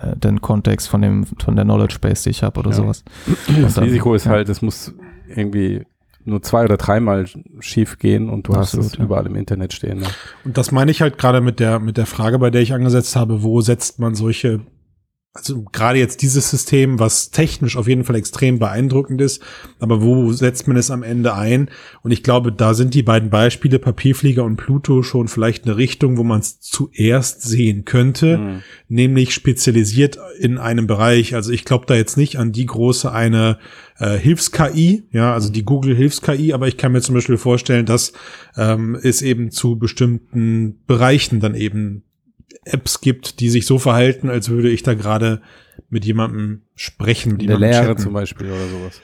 [0.00, 2.76] äh, den Kontext von dem, von der Knowledge Base, die ich habe oder Ja.
[2.76, 3.04] sowas.
[3.62, 4.32] Das dann- Risiko ist ja.
[4.32, 4.92] halt, es muss
[5.34, 5.86] irgendwie
[6.26, 7.24] nur zwei oder dreimal
[7.60, 9.04] schief gehen und du hast Absolut, es ja.
[9.04, 10.00] überall im Internet stehen.
[10.00, 10.06] Ne?
[10.44, 13.16] Und das meine ich halt gerade mit der, mit der Frage, bei der ich angesetzt
[13.16, 14.60] habe, wo setzt man solche,
[15.36, 19.42] also gerade jetzt dieses System, was technisch auf jeden Fall extrem beeindruckend ist,
[19.78, 21.70] aber wo setzt man es am Ende ein?
[22.02, 26.16] Und ich glaube, da sind die beiden Beispiele, Papierflieger und Pluto, schon vielleicht eine Richtung,
[26.16, 28.62] wo man es zuerst sehen könnte, Mhm.
[28.88, 31.34] nämlich spezialisiert in einem Bereich.
[31.34, 33.58] Also ich glaube da jetzt nicht an die große eine
[33.98, 38.12] äh, Hilfs-KI, ja, also die Google Hilfs-KI, aber ich kann mir zum Beispiel vorstellen, dass
[38.56, 42.02] ähm, es eben zu bestimmten Bereichen dann eben
[42.66, 45.40] Apps gibt, die sich so verhalten, als würde ich da gerade
[45.88, 47.32] mit jemandem sprechen.
[47.32, 48.02] Mit In der Lehre chatten.
[48.02, 49.00] zum Beispiel oder sowas.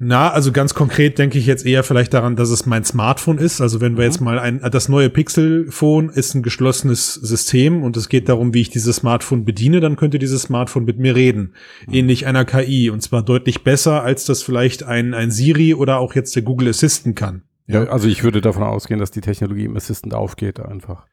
[0.00, 3.60] Na, also ganz konkret denke ich jetzt eher vielleicht daran, dass es mein Smartphone ist.
[3.60, 8.08] Also wenn wir jetzt mal ein, das neue Pixel-Phone ist ein geschlossenes System und es
[8.08, 11.54] geht darum, wie ich dieses Smartphone bediene, dann könnte dieses Smartphone mit mir reden.
[11.90, 16.14] Ähnlich einer KI und zwar deutlich besser, als das vielleicht ein, ein Siri oder auch
[16.14, 17.42] jetzt der Google Assistant kann.
[17.66, 21.06] Ja, also ich würde davon ausgehen, dass die Technologie im Assistant aufgeht einfach.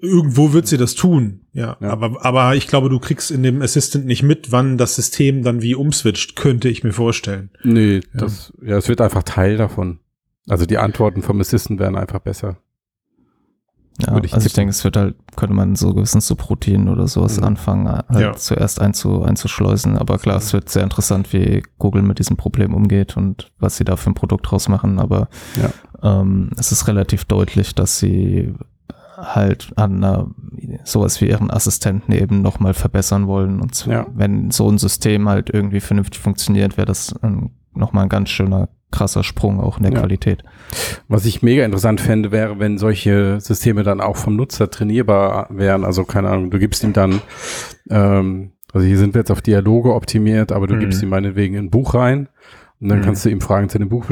[0.00, 1.76] Irgendwo wird sie das tun, ja.
[1.80, 1.90] Ja.
[1.90, 5.60] Aber, aber ich glaube, du kriegst in dem Assistant nicht mit, wann das System dann
[5.62, 7.50] wie umswitcht, könnte ich mir vorstellen.
[7.64, 9.98] Nee, das, ja, es wird einfach Teil davon.
[10.48, 12.56] Also die Antworten vom Assistant wären einfach besser.
[14.00, 17.08] Ja, Würde ich also ich denke, es wird halt, könnte man so gewissen Subroutinen oder
[17.08, 17.44] sowas Mhm.
[17.44, 18.32] anfangen, halt Ja.
[18.34, 19.98] zuerst einzu, einzuschleusen.
[19.98, 23.84] Aber klar, es wird sehr interessant, wie Google mit diesem Problem umgeht und was sie
[23.84, 25.00] da für ein Produkt draus machen.
[25.00, 25.28] Aber
[26.00, 28.54] ähm, es ist relativ deutlich, dass sie
[29.20, 30.30] halt an einer,
[30.84, 33.60] sowas wie ihren Assistenten eben nochmal verbessern wollen.
[33.60, 34.06] Und zwar, Ja.
[34.14, 38.68] wenn so ein System halt irgendwie vernünftig funktioniert, wäre das ein, nochmal ein ganz schöner,
[38.90, 39.98] krasser Sprung auch in der Ja.
[40.00, 40.42] Qualität.
[41.08, 45.84] Was ich mega interessant fände, wäre, wenn solche Systeme dann auch vom Nutzer trainierbar wären.
[45.84, 47.20] Also keine Ahnung, du gibst ihm dann,
[47.90, 50.80] ähm, also hier sind wir jetzt auf Dialoge optimiert, aber du Mhm.
[50.80, 52.28] gibst ihm meinetwegen ein Buch rein
[52.80, 53.02] und dann Mhm.
[53.04, 54.06] kannst du ihm Fragen zu dem Buch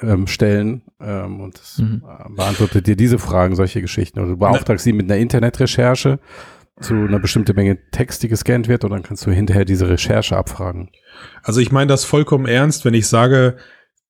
[0.00, 2.02] ähm, stellen ähm, und das Mhm.
[2.06, 4.18] äh, beantwortet dir diese Fragen, solche Geschichten.
[4.20, 6.18] Oder du beauftragst ihn mit einer Internetrecherche
[6.80, 10.36] zu einer bestimmten Menge Text, die gescannt wird und dann kannst du hinterher diese Recherche
[10.36, 10.90] abfragen.
[11.42, 13.56] Also ich meine das vollkommen ernst, wenn ich sage,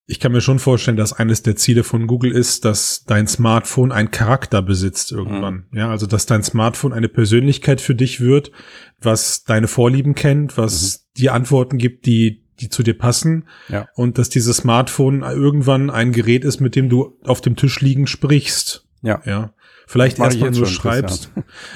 [0.06, 3.92] ich kann mir schon vorstellen, dass eines der Ziele von Google ist, dass dein Smartphone
[3.92, 5.66] einen Charakter besitzt irgendwann.
[5.72, 8.50] Ja, also dass dein Smartphone eine Persönlichkeit für dich wird,
[9.00, 13.86] was deine Vorlieben kennt, was dir Antworten gibt, die die zu dir passen Ja.
[13.94, 18.08] und dass dieses Smartphone irgendwann ein Gerät ist, mit dem du auf dem Tisch liegend
[18.10, 18.86] sprichst.
[19.02, 19.20] Ja.
[19.24, 19.52] Ja.
[19.88, 21.30] Vielleicht erstmal nur schreibst.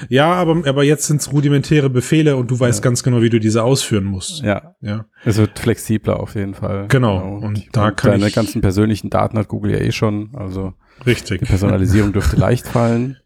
[0.09, 2.83] Ja, aber, aber jetzt sind es rudimentäre Befehle und du weißt Ja.
[2.83, 4.41] ganz genau, wie du diese ausführen musst.
[4.43, 5.05] Ja, Ja.
[5.25, 6.87] Es wird flexibler auf jeden Fall.
[6.87, 7.37] Genau.
[7.37, 10.31] Und da kann deine ich- ganzen persönlichen Daten hat Google ja eh schon.
[10.35, 10.73] Also
[11.05, 11.39] Richtig.
[11.41, 13.17] die Personalisierung dürfte leicht fallen.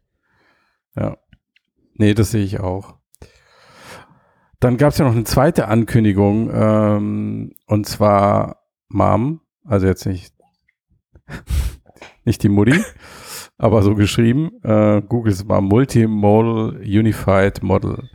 [0.95, 1.17] Ja.
[1.93, 2.95] Nee, das sehe ich auch.
[4.61, 8.57] Dann gab es ja noch eine zweite Ankündigung, ähm, und zwar
[8.89, 10.35] Mom, also jetzt nicht,
[12.25, 12.79] nicht die Mutti,
[13.57, 14.51] aber so geschrieben.
[14.63, 18.07] Äh, Googles war Multimodal Unified Model.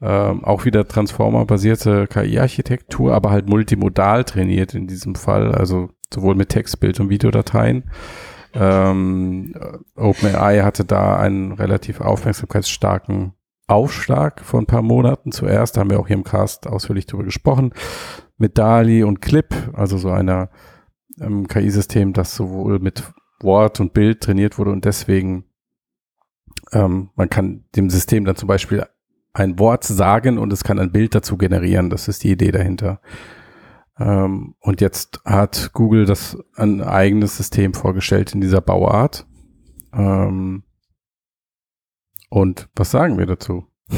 [0.00, 6.48] Ähm, auch wieder Transformer-basierte KI-Architektur, aber halt multimodal trainiert in diesem Fall, also sowohl mit
[6.48, 7.84] Text, Bild und Videodateien.
[8.54, 9.54] Ähm,
[9.94, 13.34] OpenAI hatte da einen relativ aufmerksamkeitsstarken
[13.72, 17.72] Aufschlag vor ein paar Monaten zuerst, haben wir auch hier im Cast ausführlich drüber gesprochen,
[18.36, 20.50] mit DALI und Clip, also so einer
[21.20, 23.02] ähm, KI-System, das sowohl mit
[23.40, 25.44] Wort und Bild trainiert wurde und deswegen
[26.72, 28.84] ähm, man kann dem System dann zum Beispiel
[29.32, 31.90] ein Wort sagen und es kann ein Bild dazu generieren.
[31.90, 33.00] Das ist die Idee dahinter.
[33.98, 39.26] Ähm, und jetzt hat Google das ein eigenes System vorgestellt in dieser Bauart.
[39.92, 40.64] Ähm,
[42.32, 43.64] und was sagen wir dazu?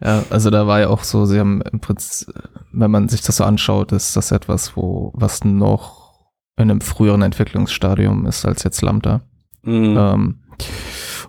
[0.00, 2.28] Ja, also da war ja auch so, sie haben im Prinzip,
[2.72, 6.12] wenn man sich das so anschaut, ist das etwas, wo, was noch
[6.56, 9.22] in einem früheren Entwicklungsstadium ist als jetzt Lambda.
[9.62, 9.96] Mhm.
[9.98, 10.38] Ähm,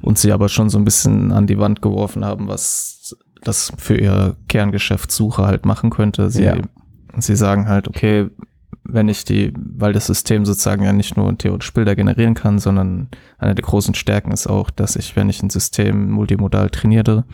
[0.02, 3.98] und sie aber schon so ein bisschen an die Wand geworfen haben, was das für
[3.98, 6.30] ihr Kerngeschäft Suche halt machen könnte.
[6.30, 6.56] Sie, Ja.
[7.17, 8.30] sie sagen halt, okay,
[8.91, 13.08] wenn ich die, weil das System sozusagen ja nicht nur theoretisch Bilder generieren kann, sondern
[13.38, 17.25] eine der großen Stärken ist auch, dass ich, wenn ich ein System multimodal trainiere,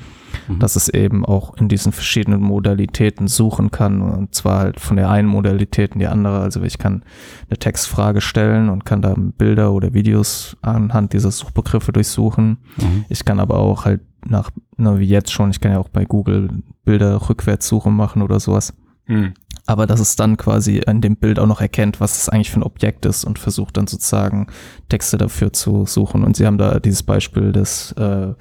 [0.48, 0.60] Mhm.
[0.60, 5.10] dass es eben auch in diesen verschiedenen Modalitäten suchen kann und zwar halt von der
[5.10, 6.40] einen Modalität in die andere.
[6.40, 7.04] Also ich kann
[7.50, 12.58] eine Textfrage stellen und kann da Bilder oder Videos anhand dieser Suchbegriffe durchsuchen.
[12.78, 13.06] Mhm.
[13.10, 16.06] Ich kann aber auch halt nach, na, wie jetzt schon, ich kann ja auch bei
[16.06, 16.50] Google
[16.84, 18.74] Bilder Rückwärtssuche machen oder sowas.
[19.06, 19.34] Hm.
[19.68, 22.60] Aber dass es dann quasi in dem Bild auch noch erkennt, was es eigentlich für
[22.60, 24.48] ein Objekt ist und versucht dann sozusagen
[24.90, 26.24] Texte dafür zu suchen.
[26.24, 28.34] Und sie haben da dieses Beispiel des äh,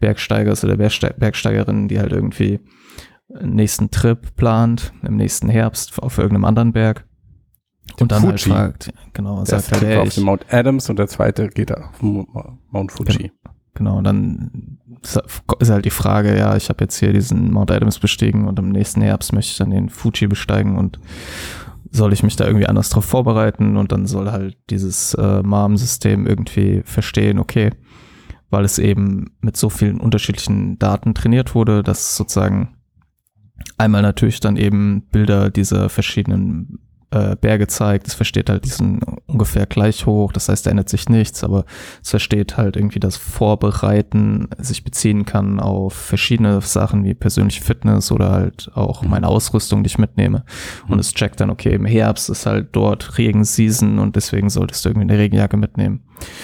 [0.00, 2.60] Bergsteigers oder Bergste Bergsteigerin, die halt irgendwie
[3.34, 7.06] einen nächsten Trip plant, im nächsten Herbst auf irgendeinem anderen Berg.
[8.00, 8.54] Und dann halt Fuji.
[8.54, 11.48] fragt, genau, und Der sagt halt, erste ey, auf den Mount Adams und der zweite
[11.48, 12.26] geht auf den
[12.70, 13.32] Mount Fuji.
[13.32, 17.98] Genau, und dann ist halt die Frage, ja, ich habe jetzt hier diesen Mount Adams
[17.98, 20.98] bestiegen und im nächsten Herbst möchte ich dann den Fuji besteigen und
[21.90, 23.76] soll ich mich da irgendwie anders drauf vorbereiten?
[23.76, 27.70] Und dann soll halt dieses äh, MAM-System irgendwie verstehen, okay,
[28.50, 32.76] weil es eben mit so vielen unterschiedlichen Daten trainiert wurde, dass sozusagen
[33.78, 36.78] einmal natürlich dann eben Bilder dieser verschiedenen
[37.16, 41.08] äh, Berge zeigt, es versteht halt diesen ungefähr gleich hoch, das heißt, da ändert sich
[41.08, 41.64] nichts, aber
[42.02, 48.12] es versteht halt irgendwie das Vorbereiten, sich beziehen kann auf verschiedene Sachen wie persönliche Fitness
[48.12, 49.10] oder halt auch Mhm.
[49.10, 50.44] meine Ausrüstung, die ich mitnehme.
[50.88, 54.90] Und es checkt dann, okay, im Herbst ist halt dort Regenseason und deswegen solltest du
[54.90, 56.00] irgendwie eine Regenjacke mitnehmen.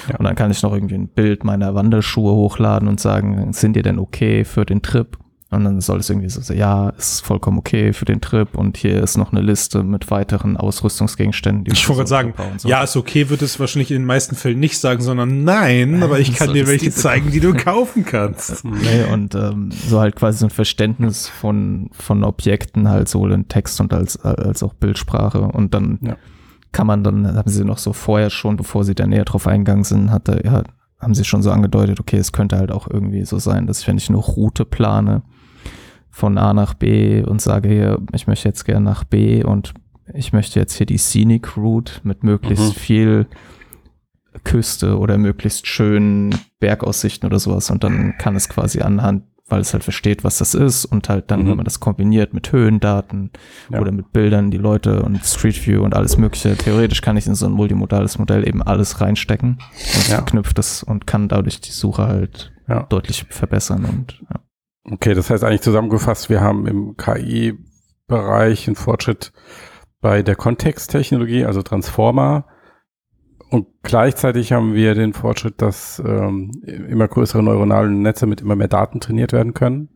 [0.09, 0.17] Ja.
[0.19, 3.83] Und dann kann ich noch irgendwie ein Bild meiner Wanderschuhe hochladen und sagen, sind die
[3.83, 5.17] denn okay für den Trip?
[5.53, 8.77] Und dann soll es irgendwie so sein, ja, ist vollkommen okay für den Trip und
[8.79, 11.65] hier ist noch eine Liste mit weiteren Ausrüstungsgegenständen.
[11.65, 12.69] Die Ich wollte so gerade sagen, so.
[12.69, 16.19] ja, ist okay, wird es wahrscheinlich in den meisten Fällen nicht sagen, sondern nein, aber
[16.21, 18.65] ich kann dir welche zeigen, die du kaufen kannst.
[18.83, 23.47] Nee, und ähm, so halt quasi so ein Verständnis von, von Objekten halt sowohl in
[23.49, 25.41] Text und als, als auch Bildsprache.
[25.43, 26.17] Und dann Ja.
[26.73, 29.85] kann man dann, haben sie noch so vorher schon, bevor sie da näher drauf eingegangen
[29.85, 30.63] sind, hatte, ja,
[30.99, 33.89] haben sie schon so angedeutet, okay, es könnte halt auch irgendwie so sein, dass ich,
[33.89, 35.23] wenn ich eine Route plane
[36.13, 39.73] von A nach B und sage hier, ich möchte jetzt gerne nach B und
[40.15, 42.79] ich möchte jetzt hier die Scenic Route mit möglichst Mhm.
[42.79, 43.27] viel
[44.45, 49.73] Küste oder möglichst schönen Bergaussichten oder sowas und dann kann es quasi anhand, weil es
[49.75, 51.49] halt versteht, was das ist und halt dann, Mhm.
[51.51, 53.31] wenn man das kombiniert mit Höhendaten
[53.71, 53.81] Ja.
[53.81, 57.35] oder mit Bildern, die Leute und Street View und alles mögliche, theoretisch kann ich in
[57.35, 59.59] so ein multimodales Modell eben alles reinstecken
[59.97, 60.17] und Ja.
[60.17, 62.85] verknüpft es und kann dadurch die Suche halt Ja.
[62.85, 64.41] deutlich verbessern und ja.
[64.85, 69.33] Okay, das heißt eigentlich zusammengefasst, wir haben im KI-Bereich einen Fortschritt
[70.01, 72.47] bei der Kontexttechnologie, also Transformer.
[73.49, 78.69] Und gleichzeitig haben wir den Fortschritt, dass ähm, immer größere neuronale Netze mit immer mehr
[78.69, 79.89] Daten trainiert werden können.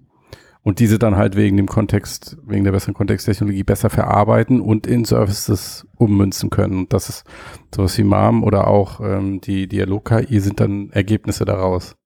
[0.62, 5.04] Und diese dann halt wegen dem Kontext, wegen der besseren Kontexttechnologie besser verarbeiten und in
[5.04, 6.78] Services ummünzen können.
[6.78, 7.24] Und das ist
[7.74, 11.96] sowas wie MAM oder auch ähm, die Dialog-KI sind dann Ergebnisse daraus.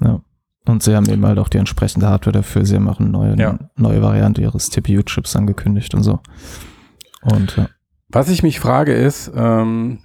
[0.00, 0.20] Ja.
[0.66, 2.64] Und sie haben eben halt auch die entsprechende Hardware dafür.
[2.64, 3.58] Sie haben auch eine neue, Ja.
[3.76, 6.20] neue Variante ihres TPU-Chips angekündigt und so.
[7.22, 7.68] Und ja.
[8.08, 9.98] Was ich mich frage ist, ähm,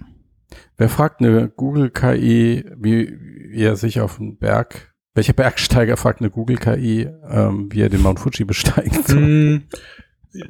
[0.76, 3.18] wer fragt eine Google-KI, wie,
[3.50, 8.02] wie er sich auf den Berg, welcher Bergsteiger fragt eine Google-KI, ähm, wie er den
[8.02, 9.08] Mount Fuji besteigt?
[9.10, 9.58] Mm,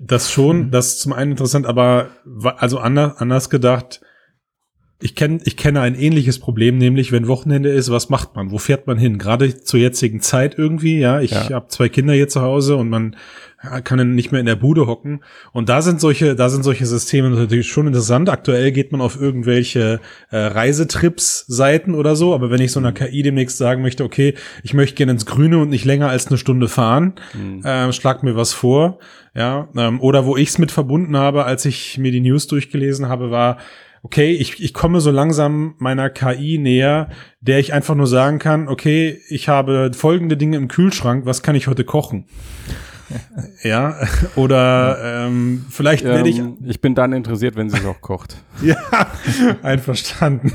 [0.01, 2.11] Das schon, das ist zum einen interessant, aber
[2.59, 4.01] also anders, anders gedacht,
[5.03, 8.51] ich kenne ich kenne ein ähnliches Problem, nämlich wenn Wochenende ist, was macht man?
[8.51, 9.19] Wo fährt man hin?
[9.19, 11.21] Gerade zur jetzigen Zeit irgendwie, ja.
[11.21, 11.51] Ich Ja.
[11.51, 13.17] habe zwei Kinder hier zu Hause und man
[13.85, 15.23] kann dann nicht mehr in der Bude hocken.
[15.53, 18.29] Und da sind solche, da sind solche Systeme natürlich schon interessant.
[18.29, 23.23] Aktuell geht man auf irgendwelche äh, Reisetrips-Seiten oder so, aber wenn ich so einer KI
[23.23, 26.69] demnächst sagen möchte, okay, ich möchte gerne ins Grüne und nicht länger als eine Stunde
[26.69, 27.65] fahren, Hm.
[27.65, 28.99] äh, schlag mir was vor,
[29.35, 33.09] ja, ähm, oder wo ich es mit verbunden habe, als ich mir die News durchgelesen
[33.09, 33.59] habe, war,
[34.03, 37.09] okay, ich, ich komme so langsam meiner KI näher,
[37.41, 41.55] der ich einfach nur sagen kann, okay, ich habe folgende Dinge im Kühlschrank, was kann
[41.55, 42.27] ich heute kochen?
[43.63, 43.97] ja,
[44.37, 48.37] oder ähm, vielleicht werde ich Ähm, ich bin dann interessiert, wenn sie es auch kocht.
[48.63, 48.77] ja
[49.63, 50.53] einverstanden.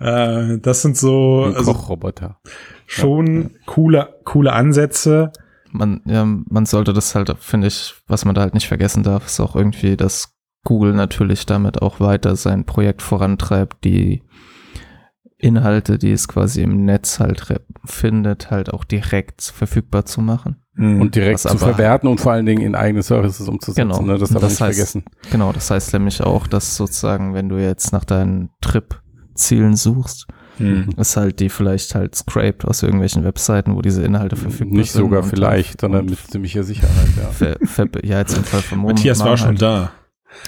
[0.00, 2.40] äh, das sind so Ein also Kochroboter.
[2.86, 5.30] schon coole coole Ansätze.
[5.70, 9.26] man, ja, man sollte das halt, finde ich, was man da halt nicht vergessen darf,
[9.26, 14.22] ist auch irgendwie, dass Google natürlich damit auch weiter sein Projekt vorantreibt, die
[15.40, 17.46] Inhalte, die es quasi im Netz halt
[17.84, 20.56] findet, halt auch direkt verfügbar zu machen.
[20.76, 23.88] Und direkt Was zu verwerten und vor allen Dingen in eigene Services umzusetzen.
[23.88, 24.00] Genau.
[24.02, 24.18] Ne?
[24.18, 25.04] Das darf man nicht heißt- vergessen.
[25.30, 30.26] Genau, das heißt nämlich auch, dass sozusagen, wenn du jetzt nach deinen Trip-Zielen suchst,
[30.58, 30.90] Hm.
[30.96, 35.02] ist halt die vielleicht halt scraped aus irgendwelchen Webseiten, wo diese Inhalte verfügbar Nicht sind.
[35.02, 37.08] sogar und- vielleicht, sondern mit ziemlicher Sicherheit.
[37.16, 37.28] Ja.
[37.28, 39.62] ver, ver, ja, jetzt im Fall von Moment Matthias war schon halt.
[39.62, 39.92] da.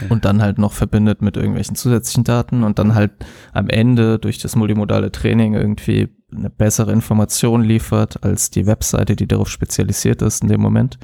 [0.08, 3.12] Und dann halt noch verbindet mit irgendwelchen zusätzlichen Daten und dann halt
[3.52, 9.26] am Ende durch das multimodale Training irgendwie eine bessere Information liefert als die Webseite, die
[9.26, 10.98] darauf spezialisiert ist in dem Moment.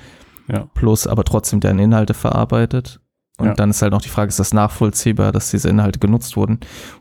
[0.49, 0.69] Ja.
[0.75, 3.01] Plus aber trotzdem deren Inhalte verarbeitet.
[3.39, 3.55] Und Ja.
[3.55, 6.55] dann ist halt noch die Frage, ist das nachvollziehbar, dass diese Inhalte genutzt wurden?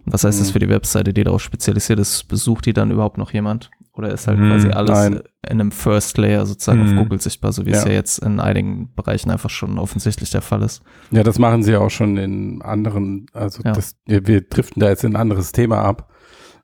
[0.05, 0.53] Und was heißt das Mhm.
[0.53, 2.27] für die Webseite, die darauf spezialisiert ist?
[2.27, 3.69] Besucht die dann überhaupt noch jemand?
[3.95, 5.13] Oder ist halt Mhm, quasi alles nein.
[5.47, 6.97] in einem First Layer sozusagen Mhm.
[6.97, 7.89] auf Google sichtbar, so wie es Ja.
[7.89, 10.81] ja jetzt in einigen Bereichen einfach schon offensichtlich der Fall ist.
[11.11, 13.71] Ja, das machen sie auch schon in anderen, also Ja.
[13.71, 16.11] das, wir, wir driften da jetzt in ein anderes Thema ab.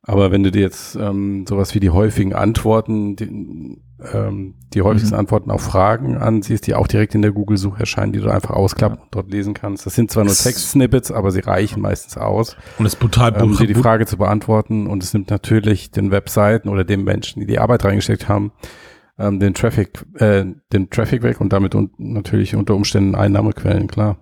[0.04, 3.78] Aber wenn du dir jetzt ähm, sowas wie die häufigen Antworten, die,
[4.14, 5.20] ähm, die häufigsten Mhm.
[5.20, 9.00] Antworten auf Fragen ansiehst, die auch direkt in der Google-Suche erscheinen, die du einfach ausklappen
[9.00, 9.86] und dort lesen kannst.
[9.86, 13.34] Das sind zwar nur Das- Text-Snippets, aber sie reichen meistens aus, Und es ist brutal
[13.42, 14.88] ähm, dir die Frage zu beantworten.
[14.88, 18.52] Und es nimmt natürlich den Webseiten oder den Menschen, die die Arbeit reingesteckt haben,
[19.20, 24.18] ähm, den Traffic, äh, den Traffic weg und damit un natürlich unter Umständen Einnahmequellen, klar.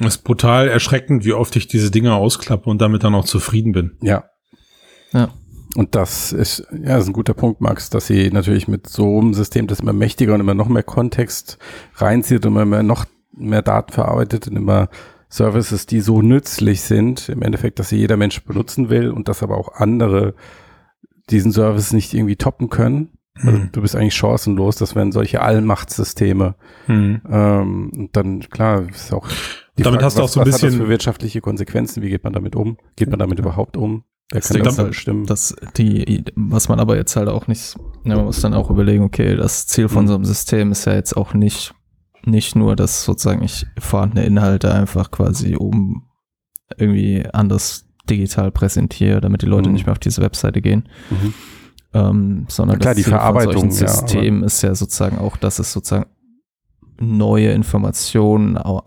[0.00, 3.72] Es ist brutal erschreckend, wie oft ich diese Dinge ausklappe und damit dann auch zufrieden
[3.72, 3.96] bin.
[4.00, 4.24] Ja.
[5.12, 5.30] Ja.
[5.76, 9.18] Und das ist, ja, das ist ein guter Punkt, Max, dass sie natürlich mit so
[9.20, 11.58] einem System, das immer mächtiger und immer noch mehr Kontext
[11.96, 14.88] reinzieht und immer mehr noch mehr Daten verarbeitet und immer
[15.28, 19.42] Services, die so nützlich sind, im Endeffekt, dass sie jeder Mensch benutzen will und dass
[19.42, 20.34] aber auch andere
[21.30, 23.10] diesen Service nicht irgendwie toppen können.
[23.36, 23.68] Also Hm.
[23.70, 26.54] du bist eigentlich chancenlos, das wären solche Allmachtsysteme.
[26.86, 27.20] Hm.
[27.30, 29.28] Ähm, und dann, klar, ist auch
[29.76, 32.02] Damit hast du auch so ein was hat das bisschen- für wirtschaftliche Konsequenzen?
[32.02, 32.78] Wie geht man damit um?
[32.96, 34.02] Geht man damit überhaupt um?
[34.30, 35.24] Das kann das halt, bestimmen?
[35.26, 39.02] dass die, was man aber jetzt halt auch nicht, ja, man muss dann auch überlegen,
[39.04, 40.08] okay, das Ziel von Mhm.
[40.08, 41.74] so einem System ist ja jetzt auch nicht,
[42.24, 46.02] nicht nur, dass sozusagen ich vorhandene Inhalte einfach quasi oben
[46.76, 49.74] irgendwie anders digital präsentiere, damit die Leute Mhm.
[49.74, 51.34] nicht mehr auf diese Webseite gehen, Mhm.
[51.94, 55.36] ähm, sondern Na klar, die Ziel von Verarbeitung, solchen ja, System ist ja sozusagen auch,
[55.38, 56.06] dass es sozusagen
[57.00, 58.82] neue Informationen au-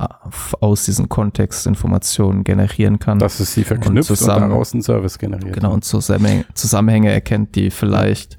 [0.60, 3.20] aus diesen Kontextinformationen generieren kann.
[3.20, 5.54] Dass es sie verknüpft und, zusammen- daraus einen Service generiert.
[5.54, 8.38] Genau, und Zusammenhänge, Zusammenhänge erkennt, die vielleicht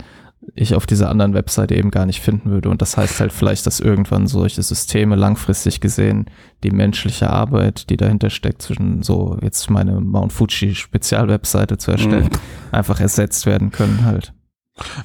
[0.56, 2.68] ich auf dieser anderen Webseite eben gar nicht finden würde.
[2.68, 6.26] Und das heißt halt vielleicht, dass irgendwann solche Systeme langfristig gesehen
[6.64, 12.24] die menschliche Arbeit, die dahinter steckt, zwischen so jetzt meine Mount Fuji Spezialwebseite zu erstellen,
[12.24, 12.72] Mhm.
[12.72, 14.32] einfach ersetzt werden können halt.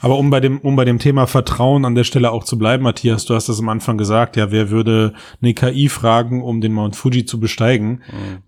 [0.02, 2.84] Aber um bei dem, um bei dem Thema Vertrauen an der Stelle auch zu bleiben,
[2.84, 6.72] Matthias, du hast das am Anfang gesagt, ja, wer würde eine KI fragen, um den
[6.72, 8.02] Mount Fuji zu besteigen?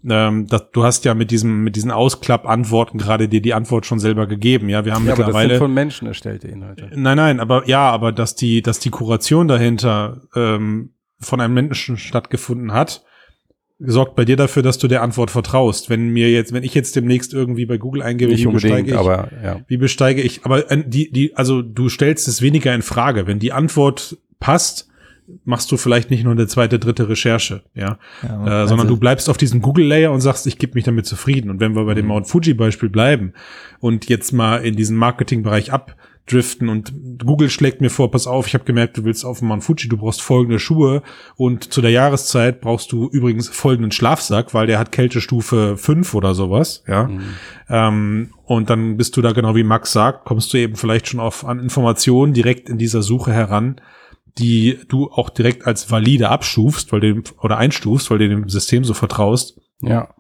[0.04, 0.12] Mhm.
[0.12, 4.00] Ähm, das, du hast ja mit diesem, mit diesen Ausklapp-Antworten gerade dir die Antwort schon
[4.00, 4.70] selber gegeben.
[4.70, 5.50] Ja, wir haben Ja, aber das mittlerweile.
[5.56, 6.90] sind von Menschen erstellte Inhalte.
[6.96, 11.98] Nein, nein, aber ja, aber dass die, dass die Kuration dahinter ähm, von einem Menschen
[11.98, 13.04] stattgefunden hat,
[13.80, 15.90] sorgt bei dir dafür, dass du der Antwort vertraust.
[15.90, 18.98] Wenn mir jetzt, wenn ich jetzt demnächst irgendwie bei Google eingebe, Nicht wie besteige ich,
[18.98, 19.62] aber ja.
[19.68, 23.26] wie besteige ich, aber äh, die, die, also du stellst es weniger in Frage.
[23.26, 24.88] Wenn die Antwort passt,
[25.46, 28.98] machst du vielleicht nicht nur eine zweite, dritte Recherche, ja, Ja, äh, sondern also- du
[28.98, 31.50] bleibst auf diesem Google-Layer und sagst, ich gebe mich damit zufrieden.
[31.50, 32.10] Und wenn wir bei dem Mhm.
[32.10, 33.34] Mount Fuji-Beispiel bleiben
[33.80, 35.72] und jetzt mal in diesen Marketingbereich
[36.30, 36.94] abdriften und
[37.24, 39.90] Google schlägt mir vor, pass auf, ich habe gemerkt, du willst auf dem Mount Fuji,
[39.90, 41.02] du brauchst folgende Schuhe
[41.36, 46.36] und zu der Jahreszeit brauchst du übrigens folgenden Schlafsack, weil der hat Kältestufe 5 oder
[46.36, 47.06] sowas, ja.
[47.06, 47.22] Mhm.
[47.70, 51.20] Ähm, und dann bist du da genau wie Max sagt, kommst du eben vielleicht schon
[51.20, 53.82] auf an Informationen direkt in dieser Suche heran,
[54.38, 58.50] die du auch direkt als valide abstufst, weil du dem, oder einstufst, weil du dem
[58.50, 59.60] System so vertraust.
[59.82, 60.14] Ja.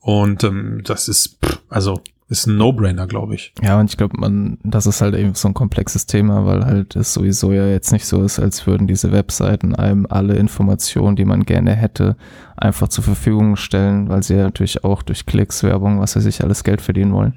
[0.00, 3.52] Und ähm, das ist, also ist ein No-Brainer, glaube ich.
[3.62, 6.96] Ja, und ich glaube, man, das ist halt eben so ein komplexes Thema, weil halt
[6.96, 11.24] es sowieso ja jetzt nicht so ist, als würden diese Webseiten einem alle Informationen, die
[11.24, 12.16] man gerne hätte,
[12.56, 16.42] einfach zur Verfügung stellen, weil sie ja natürlich auch durch Klicks, Werbung, was weiß ich,
[16.42, 17.34] alles Geld verdienen wollen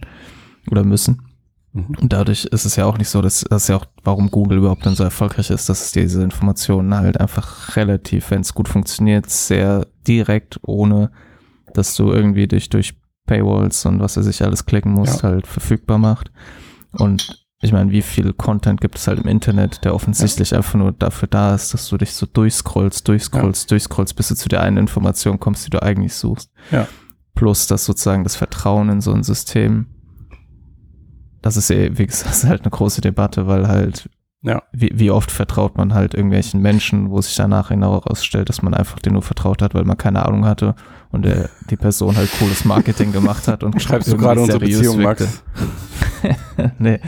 [0.71, 1.21] oder müssen.
[1.73, 1.95] Mhm.
[2.01, 4.87] Und dadurch ist es ja auch nicht so, dass das ja auch, warum Google überhaupt
[4.87, 9.29] dann so erfolgreich ist, dass es diese Informationen halt einfach relativ, wenn es gut funktioniert,
[9.29, 11.11] sehr direkt, ohne
[11.75, 12.98] dass du irgendwie dich durch
[13.29, 16.31] Paywalls und was er sich alles klicken musst, halt verfügbar macht.
[16.93, 20.93] Und ich meine, wie viel Content gibt es halt im Internet, der offensichtlich einfach nur
[20.93, 24.77] dafür da ist, dass du dich so durchscrollst, durchscrollst, durchscrollst, bis du zu der einen
[24.77, 26.49] Information kommst, die du eigentlich suchst.
[26.71, 26.87] Ja.
[27.35, 29.85] Plus das sozusagen das Vertrauen in so ein System.
[31.43, 34.09] Das ist eh, wie gesagt, halt eine große Debatte, weil halt,
[34.41, 34.63] Ja.
[34.71, 38.97] wie, wie oft vertraut man halt irgendwelchen Menschen, wo sich danach herausstellt, dass man einfach
[38.99, 40.73] denen nur vertraut hat, weil man keine Ahnung hatte
[41.11, 44.99] und der, die Person halt cooles Marketing gemacht hat und Schreibst du gerade unsere Beziehung,
[44.99, 45.23] wirkte.
[45.23, 45.43] Max?
[46.79, 46.99] nee,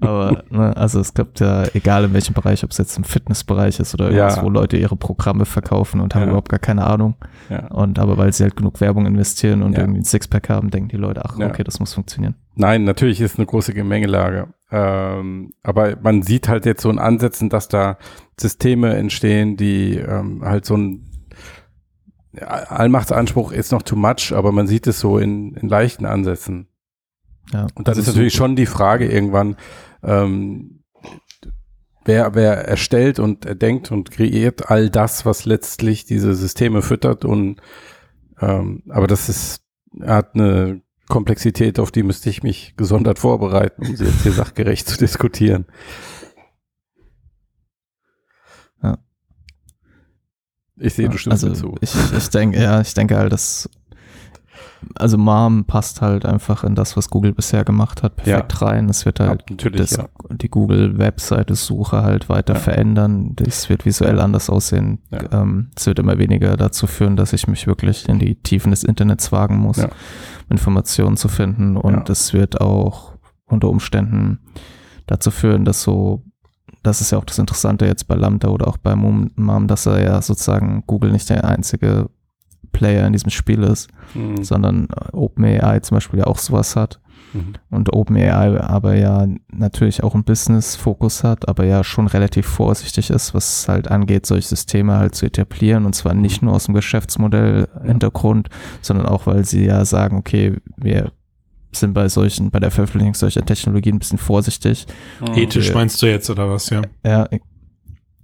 [0.00, 3.78] aber ne, also es gibt ja, egal in welchem Bereich, ob es jetzt im Fitnessbereich
[3.78, 4.42] ist oder irgendwas, Ja.
[4.42, 6.28] wo Leute ihre Programme verkaufen und haben Ja.
[6.28, 7.14] überhaupt gar keine Ahnung.
[7.48, 7.68] Ja.
[7.68, 10.96] Und aber weil sie halt genug Werbung investieren und irgendwie ein Sixpack haben, denken die
[10.96, 12.34] Leute, ach okay, das muss funktionieren.
[12.56, 14.48] Nein, natürlich ist eine große Gemengelage.
[14.72, 17.98] Ähm, aber man sieht halt jetzt so in Ansätzen, dass da
[18.38, 21.05] Systeme entstehen, die ähm, halt so ein
[22.42, 26.68] Allmachtsanspruch ist noch too much, aber man sieht es so in, in leichten Ansätzen.
[27.52, 28.46] Ja, Und dann ist natürlich super.
[28.46, 29.56] schon die Frage irgendwann,
[30.02, 30.82] ähm,
[32.04, 37.60] wer, wer erstellt und denkt und kreiert all das, was letztlich diese Systeme füttert und
[38.40, 39.62] ähm, aber das ist,
[40.02, 44.88] hat eine Komplexität, auf die müsste ich mich gesondert vorbereiten, um sie jetzt hier sachgerecht
[44.88, 45.66] zu diskutieren.
[50.78, 51.74] Ich sehe, du stimmst also mir zu.
[51.80, 53.68] Ich, ich denke, ja, ich denke halt, dass
[54.94, 58.88] also Mom passt halt einfach in das, was Google bisher gemacht hat, perfekt rein.
[58.88, 60.06] Es wird halt Ja, das, ja.
[60.30, 62.60] die Google-Webseite-Suche halt weiter Ja.
[62.60, 63.32] verändern.
[63.36, 64.98] Das wird visuell anders aussehen.
[65.10, 65.42] Ja.
[65.42, 68.84] Ähm, es wird immer weniger dazu führen, dass ich mich wirklich in die Tiefen des
[68.84, 69.86] Internets wagen muss, Ja.
[69.86, 69.90] um
[70.50, 71.76] Informationen zu finden.
[71.76, 72.12] Und Ja.
[72.12, 73.12] es wird auch
[73.46, 74.40] unter Umständen
[75.06, 76.22] dazu führen, dass so,
[76.86, 79.30] das ist ja auch das Interessante jetzt bei Lambda oder auch bei Mom,
[79.66, 82.08] dass er ja sozusagen Google nicht der einzige
[82.72, 84.44] Player in diesem Spiel ist, Mhm.
[84.44, 87.00] sondern äh, OpenAI zum Beispiel ja auch sowas hat.
[87.32, 87.54] Mhm.
[87.70, 93.34] Und OpenAI aber ja natürlich auch einen Business-Fokus hat, aber ja schon relativ vorsichtig ist,
[93.34, 95.86] was halt angeht, solche Systeme halt zu etablieren.
[95.86, 98.48] Und zwar nicht nur aus dem Geschäftsmodell-Hintergrund,
[98.82, 101.12] sondern auch, weil sie ja sagen, okay, wir
[101.72, 104.86] sind bei solchen, bei der Veröffentlichung solcher Technologien ein bisschen vorsichtig.
[105.34, 106.82] Ethisch meinst du jetzt oder was, ja?
[107.04, 107.28] Ja,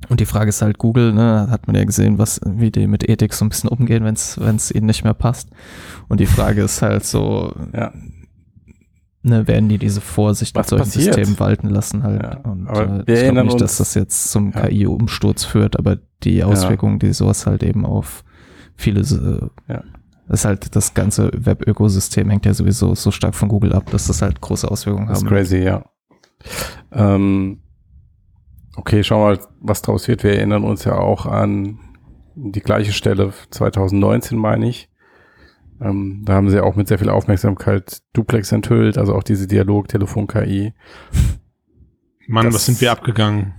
[0.09, 3.09] und die Frage ist halt Google, ne, hat man ja gesehen, was, wie die mit
[3.09, 4.15] Ethik so ein bisschen umgehen, wenn
[4.57, 5.51] es ihnen nicht mehr passt.
[6.09, 7.93] Und die Frage ist halt so, ja.
[9.23, 11.15] ne, werden die diese Vorsicht was mit solchen passiert?
[11.15, 12.23] Systemen walten lassen halt.
[12.23, 14.67] Ja, und äh, ich glaube nicht, dass das jetzt zum ja.
[14.67, 18.25] KI-Umsturz führt, aber die Auswirkungen, die sowas halt eben auf
[18.77, 19.85] viele, äh, ja.
[20.33, 24.23] Ist halt das ganze Web-Ökosystem hängt ja sowieso so stark von Google ab, dass das
[24.23, 25.29] halt große Auswirkungen das haben.
[25.29, 25.85] Das ist crazy, ja.
[26.91, 27.63] Ähm,
[28.75, 30.25] Okay, schauen wir mal, was draus wird.
[30.25, 31.79] Wir erinnern uns ja auch an
[32.35, 34.89] die gleiche Stelle 2019, meine ich.
[35.81, 40.73] Ähm, da haben sie auch mit sehr viel Aufmerksamkeit Duplex enthüllt, also auch diese Dialog-Telefon-KI.
[42.29, 43.53] Mann, das, was sind wir abgegangen?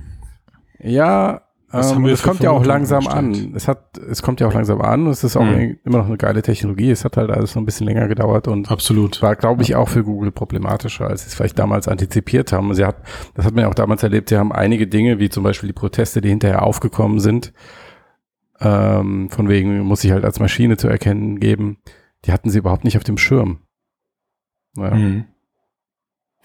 [0.79, 1.41] Ja,
[1.73, 3.53] ähm, es kommt ja auch langsam an.
[3.55, 5.07] Es hat, es kommt ja auch langsam an.
[5.07, 5.79] Es ist auch mhm.
[5.83, 6.91] immer noch eine geile Technologie.
[6.91, 9.89] Es hat halt alles noch ein bisschen länger gedauert und absolut war, glaube ich, auch
[9.89, 12.73] für Google problematischer, als sie es vielleicht damals antizipiert haben.
[12.75, 12.97] Sie hat,
[13.33, 14.29] das hat man ja auch damals erlebt.
[14.29, 17.53] Sie haben einige Dinge, wie zum Beispiel die Proteste, die hinterher aufgekommen sind,
[18.59, 21.77] ähm, von wegen muss sich halt als Maschine zu erkennen geben.
[22.25, 23.59] Die hatten sie überhaupt nicht auf dem Schirm.
[24.77, 24.93] Ja.
[24.93, 25.25] Mhm.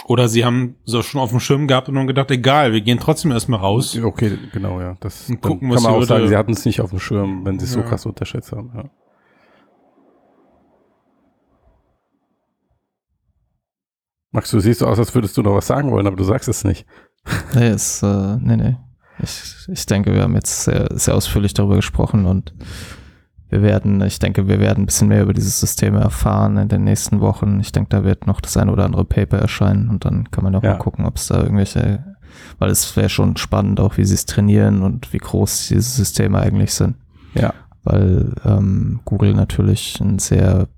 [0.08, 2.98] Oder sie haben so schon auf dem Schirm gehabt und dann gedacht, egal, wir gehen
[2.98, 3.94] trotzdem erstmal raus.
[4.02, 4.96] Okay, genau, ja.
[5.00, 7.58] Das und gucken, kann man auch sagen, sie hatten es nicht auf dem Schirm, wenn
[7.58, 7.82] sie es ja.
[7.82, 8.72] so krass unterschätzt haben.
[8.74, 8.84] Ja.
[14.30, 16.48] Max, du siehst so aus, als würdest du noch was sagen wollen, aber du sagst
[16.48, 16.86] es nicht.
[17.54, 18.76] Nee, ist, äh, nee, nee.
[19.22, 22.54] Ich, ich denke, wir haben jetzt sehr, sehr ausführlich darüber gesprochen und
[23.50, 26.84] wir werden, ich denke, wir werden ein bisschen mehr über dieses System erfahren in den
[26.84, 27.60] nächsten Wochen.
[27.60, 30.54] Ich denke, da wird noch das eine oder andere Paper erscheinen und dann kann man
[30.54, 30.72] auch ja.
[30.72, 32.16] mal gucken, ob es da irgendwelche,
[32.58, 36.40] weil es wäre schon spannend, auch wie sie es trainieren und wie groß diese Systeme
[36.40, 36.96] eigentlich sind.
[37.34, 37.54] Ja.
[37.84, 40.68] Weil ähm, Google natürlich einen sehr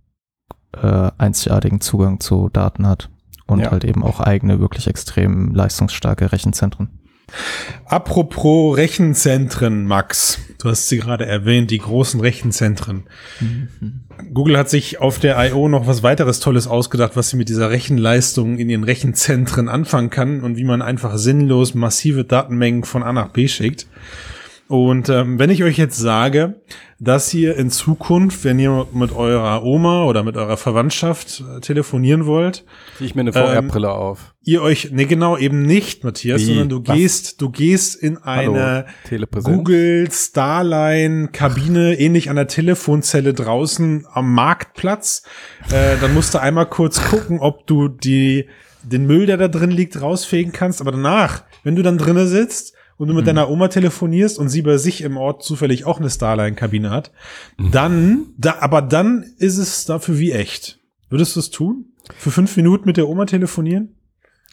[0.80, 3.10] äh, einzigartigen Zugang zu Daten hat
[3.46, 3.72] und ja.
[3.72, 6.99] halt eben auch eigene, wirklich extrem leistungsstarke Rechenzentren.
[7.84, 10.38] Apropos Rechenzentren, Max.
[10.60, 13.04] Du hast sie gerade erwähnt, die großen Rechenzentren.
[13.40, 13.68] Mhm.
[14.34, 15.68] Google hat sich auf der I.O.
[15.68, 20.42] noch was weiteres Tolles ausgedacht, was sie mit dieser Rechenleistung in ihren Rechenzentren anfangen kann
[20.42, 23.86] und wie man einfach sinnlos massive Datenmengen von A nach B schickt.
[24.70, 26.60] Und ähm, wenn ich euch jetzt sage,
[27.00, 32.24] dass ihr in Zukunft, wenn ihr mit eurer Oma oder mit eurer Verwandtschaft äh, telefonieren
[32.24, 32.64] wollt,
[32.96, 34.36] ziehe ich mir eine VR-Brille ähm, auf.
[34.44, 36.44] Ihr euch, ne genau, eben nicht, Matthias, Wie?
[36.44, 36.94] sondern du Was?
[36.94, 38.86] gehst, du gehst in eine
[39.42, 45.24] Google Starline Kabine, ähnlich an der Telefonzelle draußen am Marktplatz.
[45.72, 48.46] Äh, dann musst du einmal kurz gucken, ob du die
[48.84, 50.80] den Müll, der da drin liegt, rausfegen kannst.
[50.80, 53.28] Aber danach, wenn du dann drinnen sitzt, und du mit mhm.
[53.28, 57.12] deiner Oma telefonierst und sie bei sich im Ort zufällig auch eine Starline-Kabine hat,
[57.56, 57.70] mhm.
[57.70, 60.78] dann, da, aber dann ist es dafür wie echt.
[61.08, 61.86] Würdest du es tun?
[62.18, 63.96] Für fünf Minuten mit der Oma telefonieren?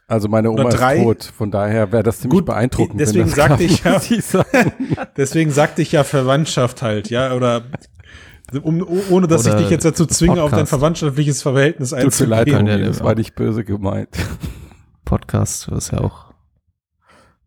[0.07, 3.01] Also meine Oma ist tot, von daher wäre das ziemlich Gut, beeindruckend.
[3.01, 3.99] Deswegen sagte ich ja,
[5.17, 7.65] deswegen sagte ich ja Verwandtschaft halt, ja, oder
[8.63, 10.53] um, ohne dass oder ich dich jetzt dazu zwinge, Podcast.
[10.53, 12.45] auf dein verwandtschaftliches Verhältnis einzugehen.
[12.45, 14.15] Tut mir leid, das war nicht böse gemeint.
[15.03, 16.33] Podcast ist ja auch.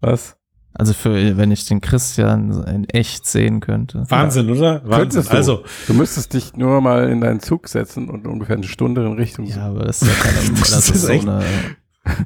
[0.03, 0.37] Was?
[0.73, 4.05] Also für, wenn ich den Christian in echt sehen könnte.
[4.09, 4.55] Wahnsinn, ja.
[4.55, 4.83] oder?
[4.85, 5.25] Wahnsinn.
[5.25, 5.31] Du.
[5.31, 5.65] Also.
[5.87, 9.47] Du müsstest dich nur mal in deinen Zug setzen und ungefähr eine Stunde in Richtung.
[9.47, 11.43] Ja, aber das ist ja keine, das, das ist so eine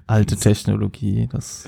[0.07, 1.29] alte Technologie.
[1.33, 1.65] Das,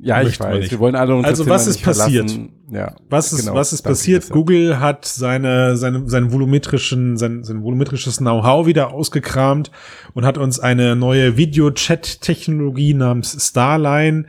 [0.00, 0.70] ja, ich weiß.
[0.70, 2.30] Wir wollen alle unser Also was ist passiert?
[2.70, 4.28] Ja, was ist, genau, was ist passiert?
[4.28, 9.72] Google hat seine, seine, seinen volumetrischen, sein, sein volumetrisches Know-how wieder ausgekramt
[10.14, 14.26] und hat uns eine neue Video-Chat-Technologie namens Starline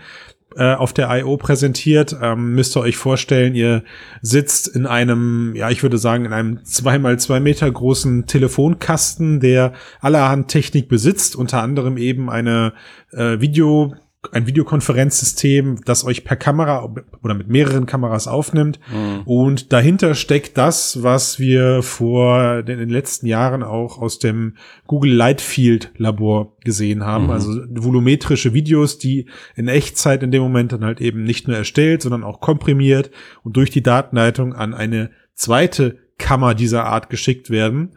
[0.55, 1.37] äh, auf der I.O.
[1.37, 2.15] präsentiert.
[2.21, 3.83] Ähm, müsst ihr euch vorstellen, ihr
[4.21, 9.73] sitzt in einem, ja, ich würde sagen, in einem zweimal zwei Meter großen Telefonkasten, der
[10.01, 12.73] allerhand Technik besitzt, unter anderem eben eine
[13.11, 13.93] äh, Video
[14.33, 16.93] ein Videokonferenzsystem, das euch per Kamera
[17.23, 18.77] oder mit mehreren Kameras aufnimmt.
[18.91, 19.21] Mhm.
[19.23, 24.55] Und dahinter steckt das, was wir vor in den letzten Jahren auch aus dem
[24.87, 27.25] Google Lightfield Labor gesehen haben.
[27.25, 27.29] Mhm.
[27.29, 32.01] Also volumetrische Videos, die in Echtzeit in dem Moment dann halt eben nicht nur erstellt,
[32.01, 33.11] sondern auch komprimiert
[33.43, 37.93] und durch die Datenleitung an eine zweite Kammer dieser Art geschickt werden.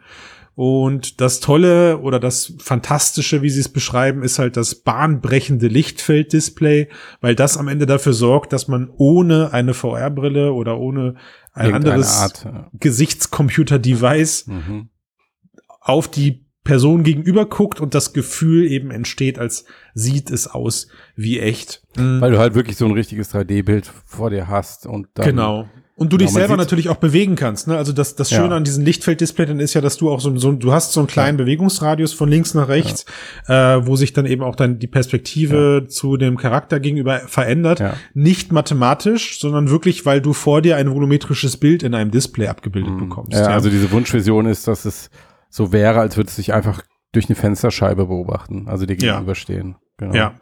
[0.55, 6.89] Und das Tolle oder das Fantastische, wie sie es beschreiben, ist halt das bahnbrechende Lichtfelddisplay,
[7.21, 11.15] weil das am Ende dafür sorgt, dass man ohne eine VR-Brille oder ohne
[11.53, 12.69] ein anderes Art, ja.
[12.79, 14.89] Gesichtscomputer-Device mhm.
[15.79, 21.39] auf die Person gegenüber guckt und das Gefühl eben entsteht, als sieht es aus wie
[21.39, 21.83] echt.
[21.95, 25.69] Weil du halt wirklich so ein richtiges 3D-Bild vor dir hast und dann Genau.
[25.95, 27.67] Und du dich man selber natürlich auch bewegen kannst.
[27.67, 27.77] Ne?
[27.77, 28.55] Also das, das Schöne Ja.
[28.57, 31.37] an diesen Lichtfeld-Display ist ja, dass du auch so, so du hast so einen kleinen
[31.37, 33.05] Bewegungsradius von links nach rechts,
[33.47, 37.79] äh, wo sich dann eben auch dann die Perspektive zu dem Charakter gegenüber verändert.
[37.79, 37.93] Ja.
[38.15, 42.97] Nicht mathematisch, sondern wirklich, weil du vor dir ein volumetrisches Bild in einem Display abgebildet
[42.97, 43.33] bekommst.
[43.33, 43.37] Mhm.
[43.37, 45.11] Ja, also diese Wunschvision ist, dass es
[45.49, 46.81] so wäre, als würde es sich einfach
[47.11, 49.13] durch eine Fensterscheibe beobachten, also dir Ja.
[49.13, 49.75] gegenüberstehen.
[49.97, 50.15] Genau.
[50.15, 50.33] Ja.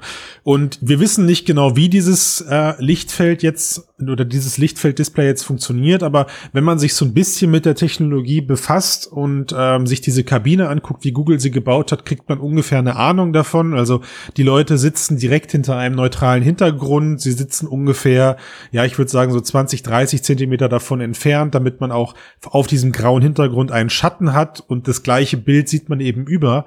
[0.43, 6.03] Und wir wissen nicht genau, wie dieses äh, Lichtfeld jetzt oder dieses Lichtfeld-Display jetzt funktioniert,
[6.03, 10.23] aber wenn man sich so ein bisschen mit der Technologie befasst und ähm, sich diese
[10.23, 13.73] Kabine anguckt, wie Google sie gebaut hat, kriegt man ungefähr eine Ahnung davon.
[13.73, 14.01] Also
[14.37, 17.21] die Leute sitzen direkt hinter einem neutralen Hintergrund.
[17.21, 18.37] Sie sitzen ungefähr,
[18.71, 22.91] ja, ich würde sagen so 20, 30 Zentimeter davon entfernt, damit man auch auf diesem
[22.91, 26.65] grauen Hintergrund einen Schatten hat und das gleiche Bild sieht man eben über,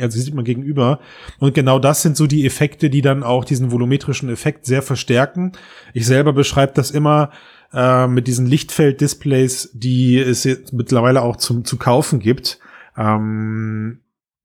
[0.00, 1.00] also sieht man gegenüber.
[1.38, 5.52] Und genau das sind so die Effekte, die dann auch diesen volumetrischen Effekt sehr verstärken.
[5.94, 7.30] Ich selber beschreibe das immer
[7.72, 12.58] äh, mit diesen Lichtfeld-Displays, die es jetzt mittlerweile auch zum, zu kaufen gibt.
[12.96, 14.00] Ähm,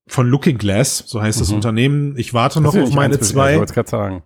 [0.08, 1.56] von Looking Glass, so heißt das Mhm.
[1.56, 2.18] Unternehmen.
[2.18, 3.54] Ich warte Das noch auf meine zwei.
[3.54, 4.24] Ich wollte gerade sagen.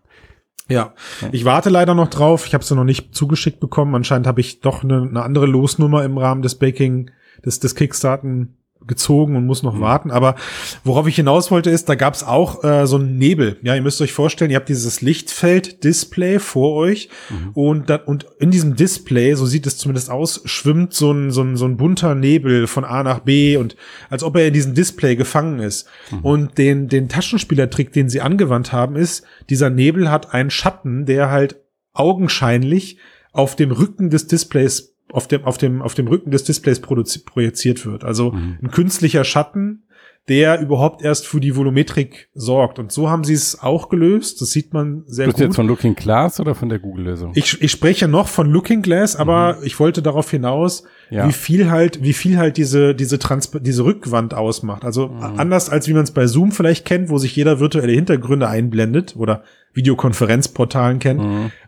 [0.69, 0.93] Ja,
[1.31, 2.45] ich warte leider noch drauf.
[2.45, 3.95] Ich habe sie noch nicht zugeschickt bekommen.
[3.95, 7.09] Anscheinend habe ich doch eine, eine andere Losnummer im Rahmen des Baking,
[7.45, 8.56] des, des Kickstarten
[8.87, 9.81] gezogen und muss noch Mhm.
[9.81, 10.11] warten.
[10.11, 10.35] Aber
[10.83, 13.57] worauf ich hinaus wollte, ist, da gab es auch äh, so einen Nebel.
[13.61, 17.51] Ja, ihr müsst euch vorstellen, ihr habt dieses Lichtfeld-Display vor euch Mhm.
[17.53, 21.41] und, da, und in diesem Display, so sieht es zumindest aus, schwimmt so ein, so,
[21.41, 23.75] ein, so ein bunter Nebel von A nach B und
[24.09, 25.87] als ob er in diesem Display gefangen ist.
[26.11, 26.19] Mhm.
[26.19, 31.29] Und den, den Taschenspielertrick, den sie angewandt haben, ist, dieser Nebel hat einen Schatten, der
[31.29, 31.57] halt
[31.93, 32.97] augenscheinlich
[33.33, 37.85] auf dem Rücken des Displays, auf dem, auf dem, auf dem Rücken des Displays projiziert
[37.85, 38.03] wird.
[38.03, 38.57] Also Mhm.
[38.61, 39.83] ein künstlicher Schatten,
[40.29, 42.79] der überhaupt erst für die Volumetrik sorgt.
[42.79, 44.41] Und so haben sie es auch gelöst.
[44.41, 45.39] Das sieht man sehr du gut.
[45.41, 47.31] jetzt von Looking Glass oder von der Google-Lösung?
[47.35, 50.87] Ich, ich spreche noch von Looking Glass, aber ich wollte darauf hinaus, Mhm.
[51.17, 51.27] Ja.
[51.29, 54.83] wie viel halt, wie viel halt diese, diese Transp diese Rückwand ausmacht.
[54.83, 55.39] Also Mhm.
[55.39, 59.15] anders als wie man es bei Zoom vielleicht kennt, wo sich jeder virtuelle Hintergründe einblendet
[59.17, 61.21] oder Videokonferenzportalen kennt,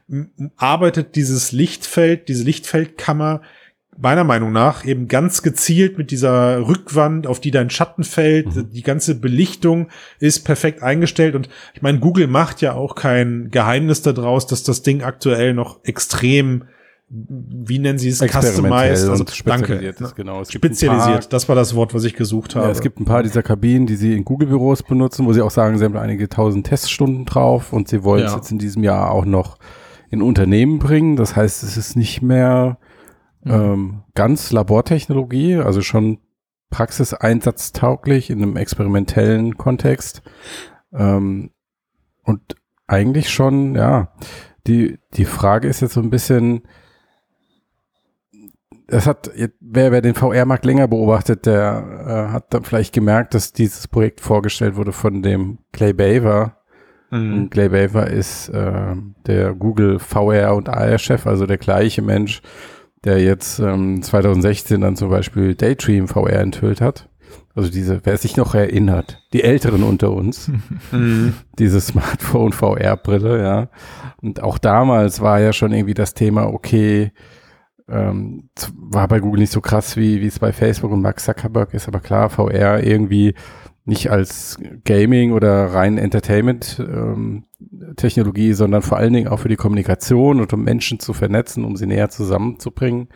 [0.08, 0.30] Mhm.
[0.58, 3.42] arbeitet dieses Lichtfeld, diese Lichtfeldkammer
[4.02, 8.56] meiner Meinung nach eben ganz gezielt mit dieser Rückwand, auf die dein Schatten fällt.
[8.56, 8.70] Mhm.
[8.72, 9.88] Die ganze Belichtung
[10.20, 11.36] ist perfekt eingestellt.
[11.36, 15.84] Und ich meine, Google macht ja auch kein Geheimnis daraus, dass das Ding aktuell noch
[15.84, 16.64] extrem,
[17.10, 20.42] wie nennen sie es, customized, also und spezialisiert danke, ist, genau.
[20.42, 21.34] Es spezialisiert.
[21.34, 22.68] Das war das Wort, was ich gesucht habe.
[22.68, 25.52] Ja, es gibt ein paar dieser Kabinen, die sie in Google-Büros benutzen, wo sie auch
[25.52, 28.38] sagen, sie haben einige tausend Teststunden drauf und sie wollen es Ja.
[28.38, 29.58] jetzt in diesem Jahr auch noch
[30.10, 31.18] in Unternehmen bringen.
[31.18, 32.78] Das heißt, es ist nicht mehr
[33.46, 36.20] ähm, ganz Labortechnologie, also schon
[36.70, 40.22] praxiseinsatztauglich in einem experimentellen Kontext.
[40.94, 41.52] Ähm,
[42.24, 42.56] und
[42.88, 44.14] eigentlich schon, ja,
[44.68, 46.64] die, die Frage ist jetzt so ein bisschen,
[48.88, 53.54] es hat, wer, wer den VR-Markt länger beobachtet, der äh, hat dann vielleicht gemerkt, dass
[53.54, 56.58] dieses Projekt vorgestellt wurde von dem Clay Baver.
[57.12, 57.50] Mhm.
[57.50, 62.42] Clay Baver ist äh, der Google VR und AR-Chef, also der gleiche Mensch,
[63.06, 67.10] der jetzt ähm, 2016 dann zum Beispiel Daydream VR enthüllt hat.
[67.56, 70.52] Also diese, wer sich noch erinnert, die Älteren unter uns,
[70.92, 71.34] Mhm.
[71.58, 73.70] diese Smartphone VR-Brille, ja.
[74.22, 77.12] Und auch damals war ja schon irgendwie das Thema, okay,
[77.88, 81.74] ähm, war bei Google nicht so krass, wie wie es bei Facebook und Mark Zuckerberg
[81.74, 83.34] ist, aber klar, VR irgendwie
[83.90, 90.54] nicht als Gaming oder rein Entertainment-Technologie, sondern vor allen Dingen auch für die Kommunikation und
[90.54, 93.10] um Menschen zu vernetzen, um sie näher zusammenzubringen.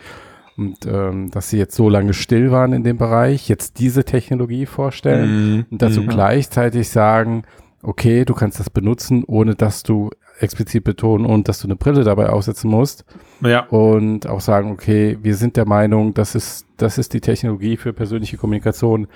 [0.56, 4.68] Und ähm, dass sie jetzt so lange still waren in dem Bereich, jetzt diese Technologie
[4.68, 5.66] vorstellen Mhm.
[5.72, 6.08] und dazu Mhm.
[6.10, 7.42] gleichzeitig sagen,
[7.82, 12.04] okay, du kannst das benutzen, ohne dass du explizit betonen und dass du eine Brille
[12.04, 13.04] dabei aufsetzen musst
[13.42, 13.66] Ja.
[13.68, 17.94] und auch sagen, okay, wir sind der Meinung, das ist, das ist die Technologie für
[17.94, 19.08] persönliche Kommunikation.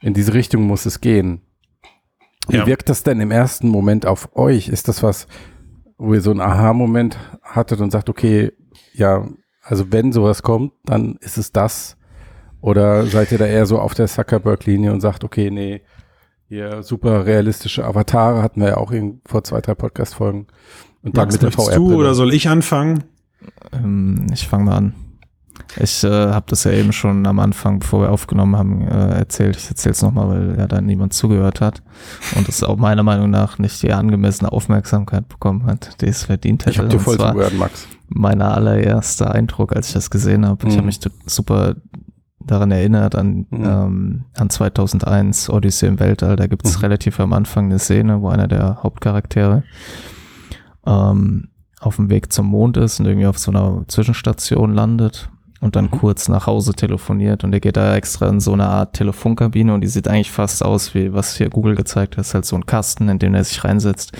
[0.00, 1.42] In diese Richtung muss es gehen.
[2.48, 2.66] Wie Ja.
[2.66, 4.68] wirkt das denn im ersten Moment auf euch?
[4.68, 5.26] Ist das was,
[5.98, 8.52] wo ihr so einen Aha-Moment hattet und sagt, okay,
[8.94, 9.26] ja,
[9.62, 11.96] also wenn sowas kommt, dann ist es das?
[12.60, 15.82] Oder seid ihr da eher so auf der Zuckerberg-Linie und sagt, okay, nee,
[16.48, 20.46] hier super realistische Avatare hatten wir ja auch in, vor zwei, drei Podcast-Folgen.
[21.02, 21.76] Und dann Max, mit der VR-Brille.
[21.76, 23.04] du oder soll ich anfangen?
[23.72, 24.94] Ähm, ich fange mal an.
[25.80, 29.56] Ich äh, habe das ja eben schon am Anfang, bevor wir aufgenommen haben, äh, erzählt.
[29.56, 31.82] Ich erzähle es nochmal, weil ja da niemand zugehört hat
[32.36, 36.62] und es auch meiner Meinung nach nicht die angemessene Aufmerksamkeit bekommen hat, die es verdient
[36.62, 36.70] hätte.
[36.70, 37.86] Ich habe dir voll zugehört, Max.
[38.08, 40.66] Mein allererster Eindruck, als ich das gesehen habe.
[40.66, 40.78] Ich Mhm.
[40.78, 41.74] habe mich super
[42.40, 43.64] daran erinnert, an, Mhm.
[43.64, 46.36] ähm, an 2001 Odyssey im Weltall.
[46.36, 46.80] Da gibt es Mhm.
[46.82, 49.64] relativ am Anfang eine Szene, wo einer der Hauptcharaktere
[50.86, 51.48] ähm,
[51.80, 55.28] auf dem Weg zum Mond ist und irgendwie auf so einer Zwischenstation landet
[55.60, 55.90] und dann Mhm.
[55.90, 59.80] kurz nach Hause telefoniert und der geht da extra in so eine Art Telefonkabine und
[59.80, 62.66] die sieht eigentlich fast aus wie was hier Google gezeigt hat, ist halt so ein
[62.66, 64.16] Kasten, in den er sich reinsetzt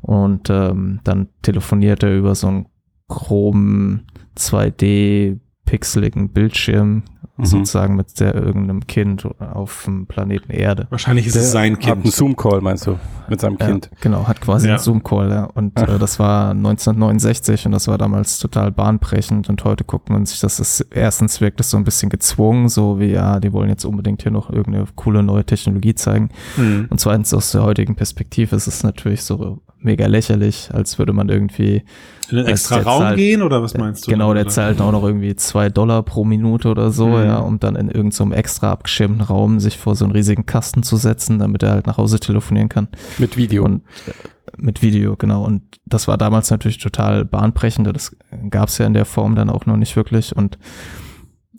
[0.00, 2.66] und ähm, dann telefoniert er über so einen
[3.08, 4.06] groben
[4.36, 7.02] 2D pixeligen Bildschirm
[7.38, 7.44] Mhm.
[7.44, 10.86] sozusagen mit der irgendeinem Kind auf dem Planeten Erde.
[10.90, 12.12] Wahrscheinlich ist es sein Hat einen Kind.
[12.14, 13.90] Zoom-Call, meinst du, mit seinem Kind.
[13.92, 14.74] Ja, genau, hat quasi Ja.
[14.74, 15.44] einen Zoom-Call, ja.
[15.44, 15.88] Und Ach.
[15.88, 20.40] äh, das war 1969 und das war damals total bahnbrechend und heute guckt man sich
[20.40, 23.84] das, ist, erstens wirkt es so ein bisschen gezwungen, so wie, ja, die wollen jetzt
[23.84, 26.30] unbedingt hier noch irgendeine coole neue Technologie zeigen.
[26.56, 26.86] Hm.
[26.90, 31.28] Und zweitens aus der heutigen Perspektive ist es natürlich so mega lächerlich, als würde man
[31.28, 31.84] irgendwie
[32.30, 34.10] In den extra der Raum zahlt- gehen oder was meinst du?
[34.10, 37.25] Genau, der zahlt auch noch irgendwie zwei Dollar pro Minute oder so, Mhm.
[37.26, 40.46] Ja, um dann in irgendeinem so einem extra abgeschirmten Raum sich vor so einen riesigen
[40.46, 42.88] Kasten zu setzen, damit er halt nach Hause telefonieren kann.
[43.18, 43.64] Mit Video.
[43.64, 44.12] Und äh,
[44.58, 45.44] mit Video, genau.
[45.44, 47.86] Und das war damals natürlich total bahnbrechend.
[47.94, 48.16] Das
[48.50, 50.34] gab es ja in der Form dann auch noch nicht wirklich.
[50.34, 50.58] Und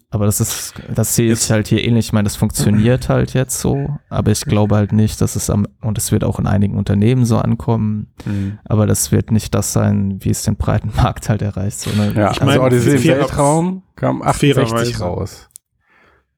[0.09, 2.07] aber das ist, das sehe ich halt hier ähnlich.
[2.07, 5.67] Ich meine, das funktioniert halt jetzt so, aber ich glaube halt nicht, dass es am,
[5.81, 8.57] und es wird auch in einigen Unternehmen so ankommen, Hm.
[8.63, 11.79] aber das wird nicht das sein, wie es den breiten Markt halt erreicht.
[11.81, 15.03] Sondern ja, ich also mein, Odyssey im Weltraum kam 68 fairerweise.
[15.03, 15.49] raus.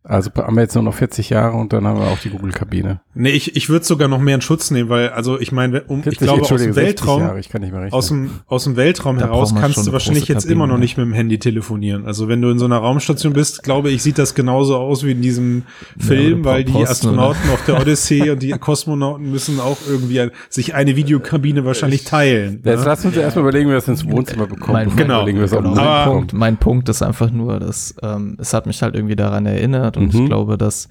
[0.10, 3.00] Also haben wir jetzt nur noch 40 Jahre und dann haben wir auch die Google-Kabine.
[3.14, 6.00] Nee, ich, ich würde sogar noch mehr in Schutz nehmen, weil, also ich meine, um,
[6.00, 7.94] ich 40, glaube, aus dem Entschuldige, 60 Weltraum, Jahre, ich kann nicht mehr rechnen.
[7.94, 10.80] aus dem, aus dem Weltraum Da heraus kannst du wahrscheinlich jetzt Kabine, immer noch ja.
[10.80, 12.06] nicht mit dem Handy telefonieren.
[12.08, 15.12] Also wenn du in so einer Raumstation bist, glaube ich, sieht das genauso aus wie
[15.12, 15.64] in diesem
[16.00, 19.78] Film, aber weil die nur eine- Astronauten auf der Odyssee und die Kosmonauten müssen auch
[19.88, 22.62] irgendwie ein, sich eine Videokabine wahrscheinlich teilen.
[22.66, 22.86] Jetzt ne?
[22.86, 24.74] lass uns erstmal überlegen, wie wir das ins Wohnzimmer bekommen.
[24.74, 25.24] Mein- Genau.
[25.26, 26.06] den Genau, Aber- mein.
[26.10, 29.99] Punkt, mein Punkt ist einfach nur, dass ähm, es hat mich halt irgendwie daran erinnert
[30.00, 30.22] und Mhm.
[30.22, 30.88] ich glaube, dass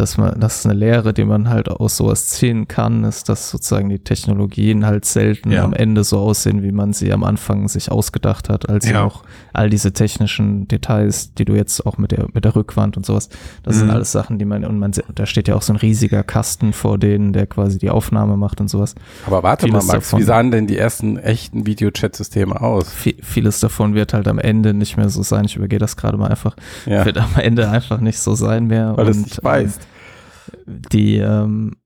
[0.00, 3.50] dass man, das ist eine Lehre, die man halt aus sowas ziehen kann, ist, dass
[3.50, 5.64] sozusagen die Technologien halt selten Ja.
[5.64, 9.04] am Ende so aussehen, wie man sie am Anfang sich ausgedacht hat, als Ja.
[9.04, 9.22] auch
[9.52, 13.28] all diese technischen Details, die du jetzt auch mit der, mit der Rückwand und sowas,
[13.62, 13.80] das Mhm.
[13.80, 16.72] sind alles Sachen, die man, und man, da steht ja auch so ein riesiger Kasten
[16.72, 18.94] vor denen, der quasi die Aufnahme macht und sowas.
[19.26, 22.92] Aber warte vieles mal, Max, davon- wie sahen denn die ersten echten Videochat-Systeme aus?
[23.04, 25.44] Vi- vieles davon wird halt am Ende nicht mehr so sein.
[25.44, 26.54] Ich übergehe das gerade mal einfach.
[26.86, 28.96] Ja, Wird am Ende einfach nicht so sein mehr.
[28.96, 29.80] weil es und, nicht beißt.
[30.66, 31.76] Die, ähm,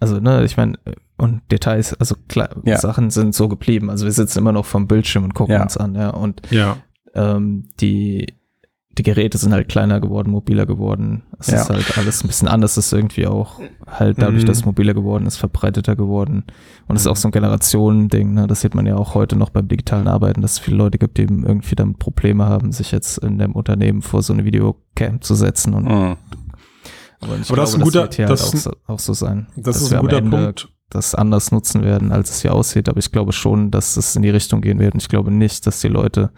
[0.00, 0.78] also, ne, ich meine,
[1.16, 2.78] und Details, also klar, Ja.
[2.78, 3.88] Sachen sind so geblieben.
[3.90, 5.62] Also wir sitzen immer noch vom Bildschirm und gucken Ja.
[5.62, 6.10] uns an, ja.
[6.10, 6.76] Und Ja.
[7.14, 8.34] ähm, die,
[8.98, 11.22] die Geräte sind halt kleiner geworden, mobiler geworden.
[11.38, 11.62] Es Ja.
[11.62, 14.46] ist halt alles ein bisschen anders, ist irgendwie auch halt dadurch, Mhm.
[14.46, 16.44] dass es mobiler geworden ist, verbreiteter geworden.
[16.86, 18.46] Und es ist auch so ein Generationending, ne?
[18.46, 21.18] Das sieht man ja auch heute noch beim digitalen Arbeiten, dass es viele Leute gibt,
[21.18, 25.20] die eben irgendwie damit Probleme haben, sich jetzt in dem Unternehmen vor so eine Videocam
[25.20, 25.74] zu setzen.
[25.74, 26.16] Und Mhm.
[27.24, 29.12] Aber ich Aber das ist ein guter- wird hier das halt auch, so, auch so
[29.14, 29.46] sein.
[29.56, 30.68] Das ist ein guter Punkt.
[30.90, 32.88] das anders nutzen werden, als es hier aussieht.
[32.88, 34.94] Aber ich glaube schon, dass es in die Richtung gehen wird.
[34.94, 36.30] Und ich glaube nicht, dass die Leute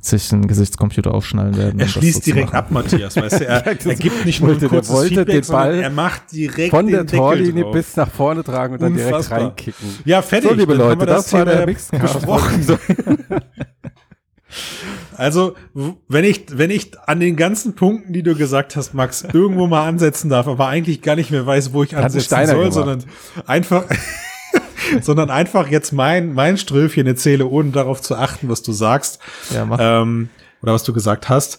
[0.00, 1.80] sich einen Gesichtscomputer aufschnallen werden.
[1.80, 4.50] Er das schließt so direkt ab, Matthias, weißt du, er, Das er gibt nicht nur
[4.52, 8.44] ein kurzes wollte Feedback, den Ball er macht direkt Von der Torlinie bis nach vorne
[8.44, 9.40] tragen und dann direkt Unfassbar.
[9.40, 9.88] reinkicken.
[10.04, 10.50] Ja, fertig.
[10.50, 12.02] So, liebe Leute, wir das, war der Mixcast.
[12.18, 12.66] besprochen.
[15.16, 15.54] Also,
[16.08, 19.86] wenn ich, wenn ich an den ganzen Punkten, die du gesagt hast, Max, irgendwo mal
[19.86, 22.72] ansetzen darf, aber eigentlich gar nicht mehr weiß, wo ich Hat ansetzen soll, gemacht.
[22.72, 23.04] sondern
[23.46, 23.84] einfach,
[25.00, 29.20] sondern einfach jetzt mein, mein Ströfchen erzähle, ohne darauf zu achten, was du sagst,
[29.52, 29.68] Ja,
[30.02, 30.28] ähm,
[30.62, 31.58] oder was du gesagt hast,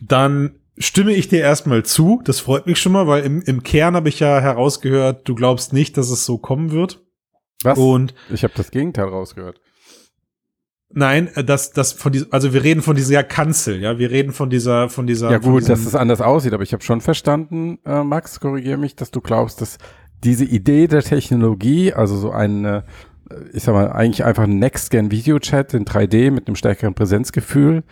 [0.00, 2.20] dann stimme ich dir erstmal zu.
[2.24, 5.72] Das freut mich schon mal, weil im, im Kern habe ich ja herausgehört, du glaubst
[5.72, 7.00] nicht, dass es so kommen wird.
[7.62, 7.78] Was?
[7.78, 9.60] Und ich habe das Gegenteil rausgehört.
[10.94, 14.32] Nein, äh, das, das von diesem, also wir reden von dieser Kanzel, ja, wir reden
[14.32, 15.30] von dieser, von dieser.
[15.30, 18.96] Ja gut, dass es anders aussieht, aber ich habe schon verstanden, äh, Max, korrigiere mich,
[18.96, 19.78] dass du glaubst, dass
[20.22, 22.82] diese Idee der Technologie, also so ein, äh,
[23.52, 27.82] ich sag mal, eigentlich einfach ein Next-Gen-Video-Chat in 3D mit einem stärkeren Präsenzgefühl,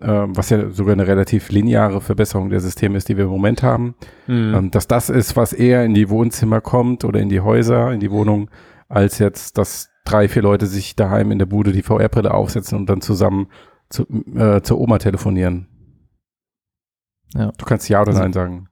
[0.00, 3.62] äh, was ja sogar eine relativ lineare Verbesserung der Systeme ist, die wir im Moment
[3.62, 3.94] haben,
[4.26, 4.54] Hm.
[4.54, 8.00] ähm, dass das ist, was eher in die Wohnzimmer kommt oder in die Häuser, in
[8.00, 8.50] die Wohnung,
[8.88, 12.86] als jetzt, dass drei, vier Leute sich daheim in der Bude die VR-Brille aufsetzen und
[12.86, 13.48] dann zusammen
[13.88, 15.66] zu, äh, zur Oma telefonieren.
[17.34, 17.52] Ja.
[17.56, 18.66] Du kannst Ja oder Also- Nein sagen.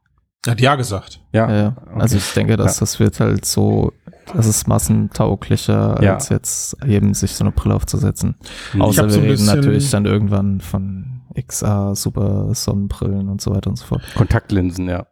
[0.46, 1.20] Hat ja gesagt.
[1.32, 1.76] Ja, Ja, ja.
[1.80, 2.00] okay.
[2.00, 2.80] Also ich denke, dass Ja.
[2.80, 3.92] das wird halt so,
[4.34, 6.14] das ist massentauglicher, Ja.
[6.14, 8.36] als jetzt eben sich so eine Brille aufzusetzen.
[8.72, 8.82] Hm.
[8.82, 13.84] Außer wir reden natürlich dann irgendwann von XR, Super Sonnenbrillen und so weiter und so
[13.86, 14.02] fort.
[14.14, 15.06] Kontaktlinsen, ja.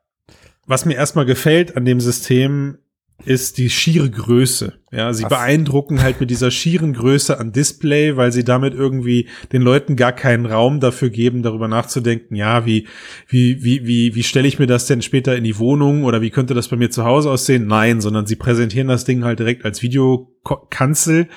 [0.67, 2.79] Was mir erstmal gefällt an dem System,
[3.25, 4.75] ist die schiere Größe.
[4.93, 5.31] Ja, sie Was?
[5.31, 10.12] beeindrucken halt mit dieser schieren Größe an Display, weil sie damit irgendwie den Leuten gar
[10.12, 12.87] keinen Raum dafür geben, darüber nachzudenken, ja, wie,
[13.27, 16.31] wie, wie, wie, wie stelle ich mir das denn später in die Wohnung oder wie
[16.31, 17.67] könnte das bei mir zu Hause aussehen?
[17.67, 21.29] Nein, sondern sie präsentieren das Ding halt direkt als Videokanzel,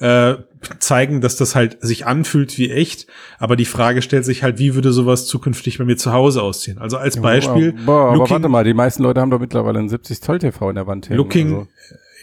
[0.00, 0.34] äh,
[0.78, 3.06] zeigen, dass das halt sich anfühlt wie echt,
[3.38, 6.78] aber die Frage stellt sich halt, wie würde sowas zukünftig bei mir zu Hause aussehen?
[6.78, 9.88] Also als Beispiel, Boah, aber Looking- warte mal, die meisten Leute haben doch mittlerweile einen
[9.88, 11.16] 70 Zoll TV in der Wand hängen.
[11.18, 11.68] Looking, Also,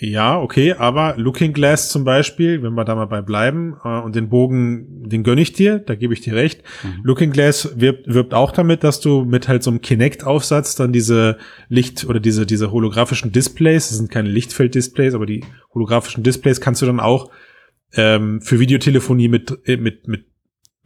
[0.01, 4.13] ja, okay, aber Looking Glass zum Beispiel, wenn wir da mal bei bleiben, äh, und
[4.13, 6.63] den Bogen, den gönn ich dir, da gebe ich dir recht.
[6.83, 6.99] Mhm.
[7.03, 11.37] Looking Glass wirbt, wirbt auch damit, dass du mit halt so einem Kinect-Aufsatz dann diese
[11.69, 16.81] Licht- oder diese, diese holographischen Displays, das sind keine Lichtfeld-Displays, aber die holographischen Displays kannst
[16.81, 17.29] du dann auch
[17.93, 20.25] ähm, für Videotelefonie mit, äh, mit, mit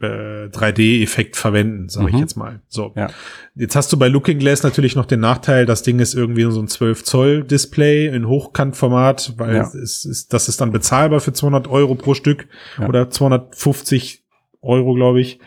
[0.00, 2.20] äh, 3D-Effekt verwenden, sage ich Mhm.
[2.20, 2.62] jetzt mal.
[2.68, 2.92] So.
[2.96, 3.08] Ja.
[3.54, 6.60] Jetzt hast du bei Looking Glass natürlich noch den Nachteil, das Ding ist irgendwie so
[6.60, 9.62] ein 12 Zoll Display in Hochkantformat, weil Ja.
[9.64, 12.48] es ist, das ist dann bezahlbar für 200 Euro pro Stück
[12.78, 12.88] Ja.
[12.88, 14.24] oder 250
[14.62, 15.38] Euro, glaube ich.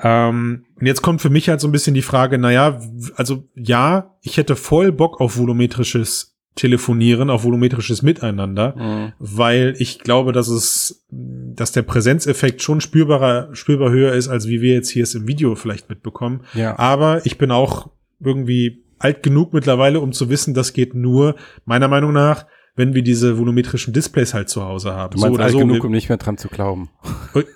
[0.00, 2.80] Ähm, und jetzt kommt für mich halt so ein bisschen die Frage, naja,
[3.16, 9.12] also ja, ich hätte voll Bock auf volumetrisches Telefonieren, auf volumetrisches Miteinander Mhm.
[9.18, 14.60] weil ich glaube, dass es, dass der Präsenzeffekt schon spürbarer, spürbar höher ist, als wie
[14.60, 16.40] wir jetzt hier es im Video vielleicht mitbekommen.
[16.54, 16.78] Ja.
[16.78, 17.90] Aber ich bin auch
[18.20, 22.46] irgendwie alt genug mittlerweile, um zu wissen, das geht nur, meiner Meinung nach,
[22.78, 25.14] wenn wir diese volumetrischen Displays halt zu Hause haben.
[25.16, 25.58] Du meinst oder alt so.
[25.58, 26.88] genug, um nicht mehr dran zu glauben.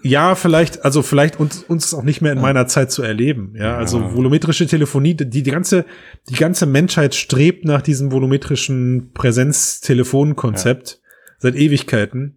[0.03, 3.55] ja, vielleicht, also vielleicht uns, uns auch nicht mehr in meiner Zeit zu erleben.
[3.57, 4.15] Ja, also Ja.
[4.15, 5.85] volumetrische Telefonie, die, die ganze,
[6.29, 11.01] die ganze Menschheit strebt nach diesem volumetrischen Präsenztelefonkonzept
[11.39, 12.37] seit Ewigkeiten.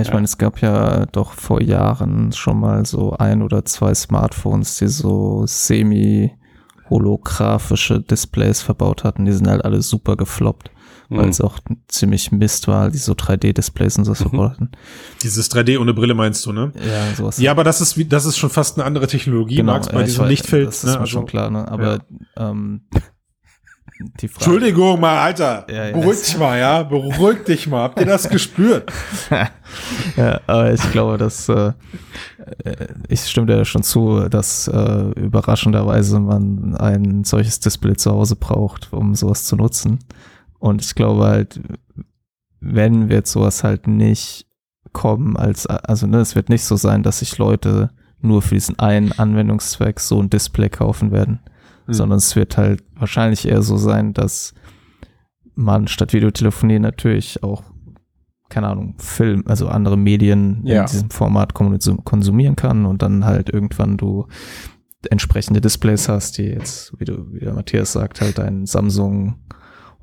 [0.00, 4.76] Ich meine, es gab ja doch vor Jahren schon mal so ein oder zwei Smartphones,
[4.78, 9.24] die so semi-holographische Displays verbaut hatten.
[9.26, 10.70] Die sind halt alle super gefloppt,
[11.08, 11.30] weil Mhm.
[11.30, 14.70] es auch ziemlich Mist war, die so 3D-Displays und so verbaut hatten.
[15.22, 16.72] Dieses 3D ohne Brille meinst du, ne?
[16.84, 17.38] Ja, sowas.
[17.38, 20.00] Ja, aber das ist wie, das ist schon fast eine andere Technologie, Max, bei Genau,
[20.00, 20.68] ja, diesem weiß, Lichtfeld.
[20.68, 20.90] Das ist ne?
[20.92, 21.66] mir Also- schon klar, ne?
[21.68, 22.00] Aber
[22.36, 22.82] ähm,
[24.20, 24.44] die Frage.
[24.44, 25.66] Entschuldigung mal, Alter.
[25.70, 25.92] Ja, ja.
[25.96, 26.82] Beruhig dich mal, ja.
[26.82, 27.82] Beruhig dich mal.
[27.84, 28.92] Habt ihr das gespürt?
[30.16, 31.72] Ja, aber ich glaube, dass äh,
[32.64, 38.36] äh, ich stimme dir schon zu, dass äh, überraschenderweise man ein solches Display zu Hause
[38.36, 39.98] braucht, um sowas zu nutzen.
[40.58, 41.60] Und ich glaube halt,
[42.60, 44.46] wenn wird sowas halt nicht
[44.92, 47.90] kommen, als also ne, es wird nicht so sein, dass sich Leute
[48.20, 51.40] nur für diesen einen Anwendungszweck so ein Display kaufen werden,
[51.86, 51.94] Hm.
[51.94, 54.54] sondern es wird halt wahrscheinlich eher so sein, dass
[55.54, 57.62] man statt Videotelefonie natürlich auch
[58.48, 60.82] keine Ahnung, Film, also andere Medien Ja.
[60.82, 64.28] in diesem Format konsum- konsumieren kann und dann halt irgendwann du
[65.10, 69.36] entsprechende Displays hast, die jetzt, wie du, wie der Matthias sagt, halt ein Samsung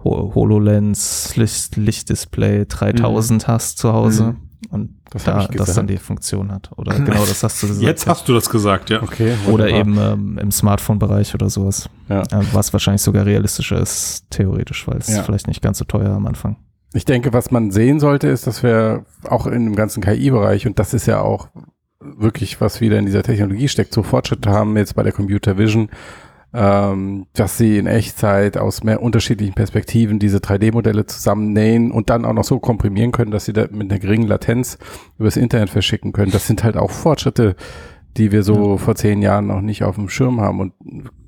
[0.03, 4.35] HoloLens Licht, Lichtdisplay 3000 hast zu Hause
[4.69, 6.71] und Das da, das dann die Funktion hat.
[6.77, 7.83] Oder genau, das hast du gesagt.
[7.85, 9.01] Jetzt hast du das gesagt, ja.
[9.03, 9.33] Okay.
[9.51, 11.89] oder eben ähm, im Smartphone-Bereich oder sowas.
[12.09, 12.21] Ja.
[12.21, 15.23] Äh, was wahrscheinlich sogar realistischer ist, theoretisch, weil es Ja.
[15.23, 16.55] vielleicht nicht ganz so teuer am Anfang.
[16.93, 20.77] Ich denke, was man sehen sollte, ist, dass wir auch in dem ganzen KI-Bereich, und
[20.79, 21.47] das ist ja auch
[21.99, 25.89] wirklich, was wieder in dieser Technologie steckt, so Fortschritte haben jetzt bei der Computer Vision,
[26.53, 32.33] ähm, dass sie in Echtzeit aus mehr unterschiedlichen Perspektiven diese 3D-Modelle zusammennähen und dann auch
[32.33, 34.77] noch so komprimieren können, dass sie da mit einer geringen Latenz
[35.17, 36.31] übers Internet verschicken können.
[36.31, 37.55] Das sind halt auch Fortschritte,
[38.17, 40.73] die wir so vor zehn Jahren noch nicht auf dem Schirm haben und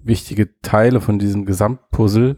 [0.04, 2.38] wichtige Teile von diesem Gesamtpuzzle.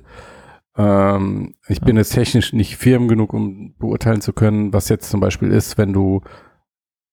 [0.77, 5.19] Ähm, ich bin jetzt technisch nicht firm genug, um beurteilen zu können, was jetzt zum
[5.19, 6.21] Beispiel ist, wenn du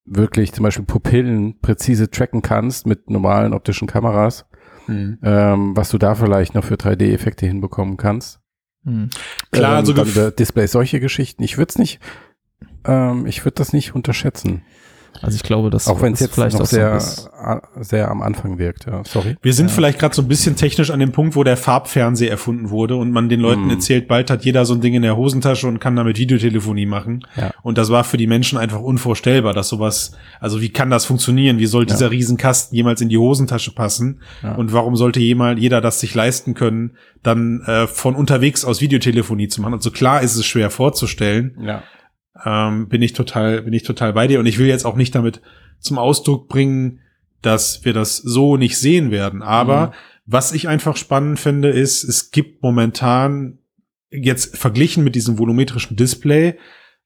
[0.05, 4.47] wirklich zum Beispiel Pupillen präzise tracken kannst mit normalen optischen Kameras,
[4.89, 8.41] ähm, was du da vielleicht noch für 3D-Effekte hinbekommen kannst.
[8.85, 9.11] Hm.
[9.51, 11.43] Klar, ähm, also gef- über Displays, solche Geschichten.
[11.43, 12.01] Ich würde es nicht,
[12.85, 14.63] ähm, ich würde das nicht unterschätzen.
[15.23, 18.21] Also ich glaube, das auch wenn es jetzt vielleicht noch auch so sehr, sehr am
[18.23, 18.87] Anfang wirkt.
[18.87, 19.37] Ja, sorry.
[19.43, 19.75] Wir sind Ja.
[19.75, 23.11] vielleicht gerade so ein bisschen technisch an dem Punkt, wo der Farbfernseher erfunden wurde und
[23.11, 23.71] man den Leuten Mhm.
[23.71, 27.25] erzählt, bald hat jeder so ein Ding in der Hosentasche und kann damit Videotelefonie machen.
[27.37, 27.53] Ja.
[27.63, 31.59] Und das war für die Menschen einfach unvorstellbar, dass sowas, also wie kann das funktionieren?
[31.59, 31.95] Wie soll Ja.
[31.95, 34.21] dieser Riesenkasten jemals in die Hosentasche passen?
[34.43, 34.55] Ja.
[34.57, 36.93] Und warum sollte jemand, jeder das sich leisten können,
[37.23, 39.75] dann äh, von unterwegs aus Videotelefonie zu machen?
[39.75, 41.83] Also klar ist es schwer vorzustellen, Ja.
[42.45, 44.41] Ähm, bin ich total, bin ich total bei dir.
[44.41, 45.41] Und ich will jetzt auch nicht damit
[45.79, 47.01] zum Ausdruck bringen,
[47.43, 49.43] dass wir das so nicht sehen werden.
[49.43, 49.93] Aber Mhm.
[50.27, 53.59] was ich einfach spannend finde, ist, es gibt momentan
[54.11, 56.55] jetzt verglichen mit diesem volumetrischen Display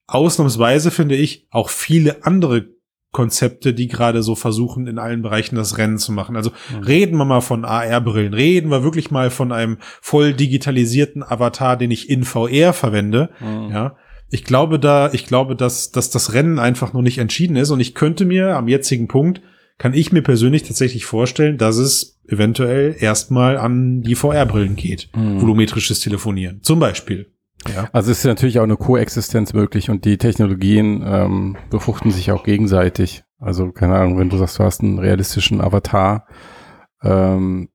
[0.07, 2.67] ausnahmsweise finde ich auch viele andere
[3.11, 6.35] Konzepte, die gerade so versuchen, in allen Bereichen das Rennen zu machen.
[6.35, 6.83] Also Mhm.
[6.83, 11.89] reden wir mal von AR-Brillen, reden wir wirklich mal von einem voll digitalisierten Avatar, den
[11.91, 13.29] ich in VR verwende.
[13.39, 13.69] Mhm.
[13.71, 13.95] Ja,
[14.29, 17.79] Ich glaube da, ich glaube, dass, dass das Rennen einfach noch nicht entschieden ist und
[17.79, 19.41] ich könnte mir am jetzigen Punkt,
[19.77, 25.09] kann ich mir persönlich tatsächlich vorstellen, dass es eventuell erstmal an die VR-Brillen geht.
[25.15, 25.41] Mhm.
[25.41, 26.61] Volumetrisches Telefonieren.
[26.61, 27.31] Zum Beispiel.
[27.73, 27.89] Ja.
[27.91, 32.43] Also es ist natürlich auch eine Koexistenz möglich und die Technologien ähm, befruchten sich auch
[32.43, 33.23] gegenseitig.
[33.39, 36.25] Also keine Ahnung, wenn du sagst, du hast einen realistischen Avatar,
[37.03, 37.69] ähm,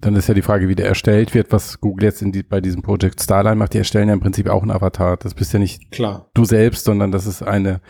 [0.00, 2.60] dann ist ja die Frage, wie der erstellt wird, was Google jetzt in die, bei
[2.60, 3.74] diesem Project Starline macht.
[3.74, 5.16] Die erstellen ja im Prinzip auch einen Avatar.
[5.16, 6.30] Das bist ja nicht Klar.
[6.34, 7.80] du selbst, sondern das ist eine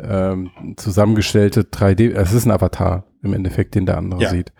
[0.00, 4.30] ähm, zusammengestellte 3D, es ist ein Avatar im Endeffekt, den der andere Ja.
[4.30, 4.52] sieht.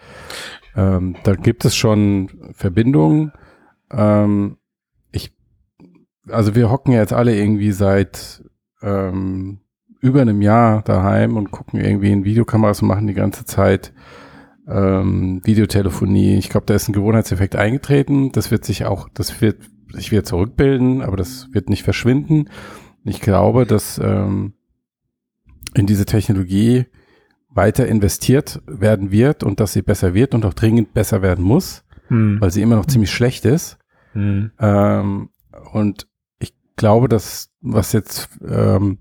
[0.76, 3.32] Ähm, da gibt es schon Verbindungen.
[3.90, 4.59] Ähm,
[5.12, 5.34] ich,
[6.28, 8.42] also wir hocken ja jetzt alle irgendwie seit
[8.82, 9.61] ähm,
[10.01, 13.92] über einem Jahr daheim und gucken irgendwie in Videokameras und machen die ganze Zeit
[14.69, 16.37] ähm, Videotelefonie.
[16.37, 18.33] Ich glaube, da ist ein Gewohnheitseffekt eingetreten.
[18.33, 19.62] Das wird sich auch, das wird
[19.93, 22.49] sich wieder zurückbilden, aber das wird nicht verschwinden.
[23.05, 24.55] Ich glaube, dass ähm,
[25.75, 26.87] in diese Technologie
[27.51, 31.85] weiter investiert werden wird und dass sie besser wird und auch dringend besser werden muss,
[32.09, 32.41] Hm.
[32.41, 33.79] weil sie immer noch ziemlich schlecht ist.
[34.12, 34.51] Hm.
[34.59, 35.31] Ähm,
[35.73, 36.07] und
[36.39, 38.99] ich glaube, dass was jetzt ähm,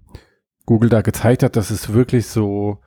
[0.65, 2.79] Google da gezeigt hat, das ist wirklich so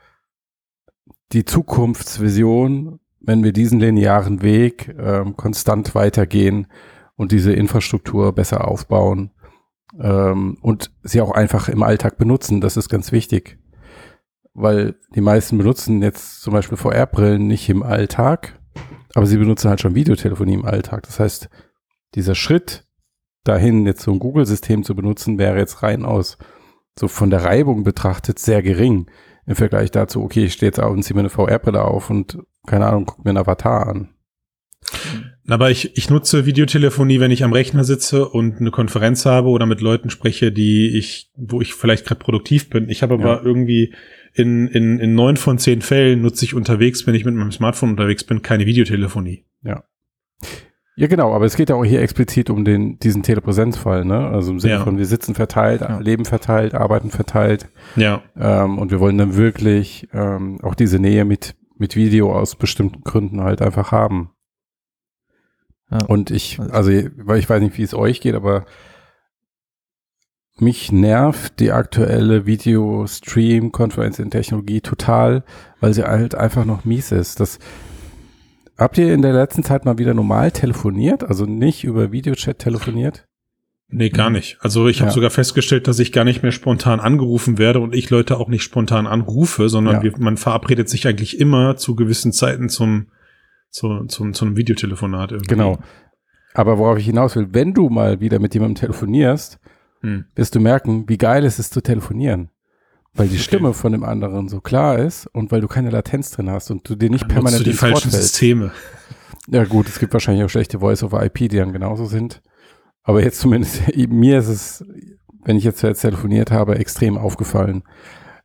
[1.33, 6.68] die Zukunftsvision, wenn wir diesen linearen Weg ähm, konstant weitergehen
[7.16, 9.33] und diese Infrastruktur besser aufbauen
[9.99, 12.61] ähm, und sie auch einfach im Alltag benutzen.
[12.61, 13.59] Das ist ganz wichtig,
[14.55, 18.61] weil die meisten benutzen jetzt zum Beispiel VR-Brillen nicht im Alltag,
[19.14, 21.03] aber sie benutzen halt schon Videotelefonie im Alltag.
[21.05, 21.49] Das heißt,
[22.14, 22.85] dieser Schritt
[23.45, 26.39] dahin, jetzt so ein Google-System zu benutzen, wäre jetzt rein aus,
[26.99, 29.11] so von der Reibung betrachtet, sehr gering
[29.47, 32.38] im Vergleich dazu, okay, ich stehe jetzt auf und ziehe mir eine VR-Brille auf und,
[32.66, 34.09] keine Ahnung, gucke mir einen Avatar an.
[35.49, 39.66] Aber ich, ich nutze Videotelefonie, wenn ich am Rechner sitze und eine Konferenz habe oder
[39.66, 42.88] mit Leuten spreche, die ich, wo ich vielleicht gerade produktiv bin.
[42.88, 43.42] Ich habe aber Ja.
[43.44, 43.94] irgendwie
[44.34, 47.90] in, in, in neun von zehn Fällen nutze ich unterwegs, wenn ich mit meinem Smartphone
[47.90, 49.44] unterwegs bin, keine Videotelefonie.
[49.62, 49.84] Ja,
[50.97, 54.28] genau, aber es geht ja auch hier explizit um den, diesen Telepräsenzfall, ne?
[54.28, 54.82] Also im Sinne Ja.
[54.84, 55.99] von, wir sitzen verteilt, Ja.
[55.99, 58.22] leben verteilt, arbeiten verteilt, Ja.
[58.34, 63.03] ähm, und wir wollen dann wirklich ähm, auch diese Nähe mit, mit Video aus bestimmten
[63.03, 64.30] Gründen halt einfach haben.
[65.90, 65.99] Ja.
[66.07, 68.64] Und ich, Also- also, weil ich weiß nicht, wie es euch geht, aber
[70.59, 75.44] mich nervt die aktuelle Video-Stream-Konferencing-Technologie total,
[75.80, 77.40] weil sie halt einfach noch mies ist.
[77.40, 77.59] Das,
[78.79, 81.24] habt ihr in der letzten Zeit mal wieder normal telefoniert?
[81.24, 83.27] Also nicht über Videochat telefoniert?
[83.89, 84.59] Nee, gar nicht.
[84.61, 85.14] Also ich habe Ja.
[85.14, 88.62] sogar festgestellt, dass ich gar nicht mehr spontan angerufen werde und ich Leute auch nicht
[88.64, 90.03] spontan anrufe, sondern Ja.
[90.03, 93.07] wir, man verabredet sich eigentlich immer zu gewissen Zeiten zum,
[93.70, 95.31] zu, zum, zu einem Videotelefonat.
[95.33, 95.49] Irgendwie.
[95.49, 95.79] Genau.
[96.55, 99.59] Aber worauf ich hinaus will, wenn du mal wieder mit jemandem telefonierst,
[100.01, 100.24] Hm.
[100.35, 102.51] wirst du merken, wie geil es ist zu telefonieren.
[103.17, 103.43] Weil die Okay.
[103.43, 106.89] Stimme von dem anderen so klar ist und weil du keine Latenz drin hast und
[106.89, 108.29] du dir nicht Dann permanent du die Wort falschen fällst.
[108.35, 108.73] Systeme.
[109.49, 112.43] Ja gut, es gibt wahrscheinlich auch schlechte Voice-over-IP, die dann genauso sind.
[113.03, 114.85] Aber jetzt zumindest, mir ist es,
[115.45, 117.83] wenn ich jetzt, jetzt telefoniert habe, extrem aufgefallen.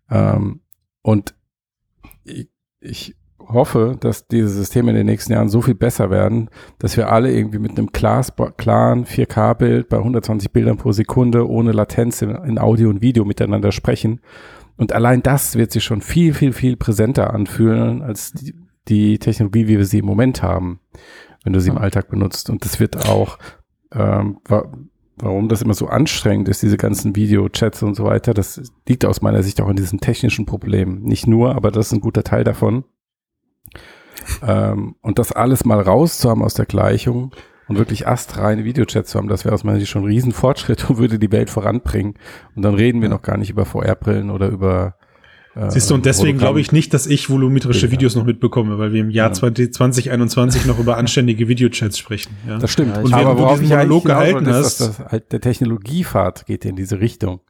[0.10, 0.62] Ähm,
[1.02, 1.34] und
[2.24, 2.50] ich,
[2.80, 6.50] ich hoffe, dass diese Systeme in den nächsten Jahren so viel besser werden,
[6.80, 11.72] dass wir alle irgendwie mit einem Glas, klaren 4K-Bild bei 120 Bildern pro Sekunde ohne
[11.72, 14.22] Latenz in, in Audio und Video miteinander sprechen.
[14.82, 18.56] Und allein das wird sich schon viel, viel, viel präsenter anfühlen als die,
[18.88, 20.80] die Technologie, wie wir sie im Moment haben,
[21.44, 21.78] wenn du sie im.
[21.78, 22.50] Alltag benutzt.
[22.50, 23.38] Und das wird auch,
[23.94, 24.74] ähm, wa
[25.18, 29.22] warum das immer so anstrengend ist, diese ganzen Videochats und so weiter, das liegt aus
[29.22, 31.04] meiner Sicht auch in diesen technischen Problemen.
[31.04, 32.84] Nicht nur, aber das ist ein guter Teil davon.
[34.42, 37.36] Ähm, und das alles mal rauszuhaben aus der Gleichung
[37.72, 40.98] und wirklich astreine Videochats zu haben, das wäre aus meiner Sicht schon ein Riesenfortschritt und
[40.98, 42.14] würde die Welt voranbringen.
[42.56, 44.96] Und dann reden wir noch gar nicht über VR-Brillen oder über
[45.56, 47.92] äh, Siehst du, und deswegen glaube ich nicht, dass ich volumetrische Ja.
[47.92, 49.34] Videos noch mitbekomme, weil wir im Jahr Ja.
[49.34, 52.32] 20, 2021 noch über anständige Videochats sprechen.
[52.48, 52.58] Ja.
[52.58, 52.96] Das stimmt.
[52.96, 56.64] Ja, Und während du diesen hinaus gehalten ist, hast- dass das halt der Technologiepfad geht
[56.66, 57.42] in diese Richtung.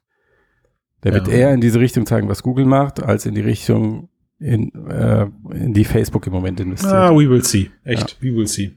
[1.03, 1.33] Der wird Ja.
[1.33, 4.09] eher in diese Richtung zeigen, was Google macht, als in die Richtung,
[4.39, 6.93] in, äh, in die Facebook im Moment investiert.
[6.93, 7.69] Ah, we will see.
[7.83, 8.71] Echt, we will see.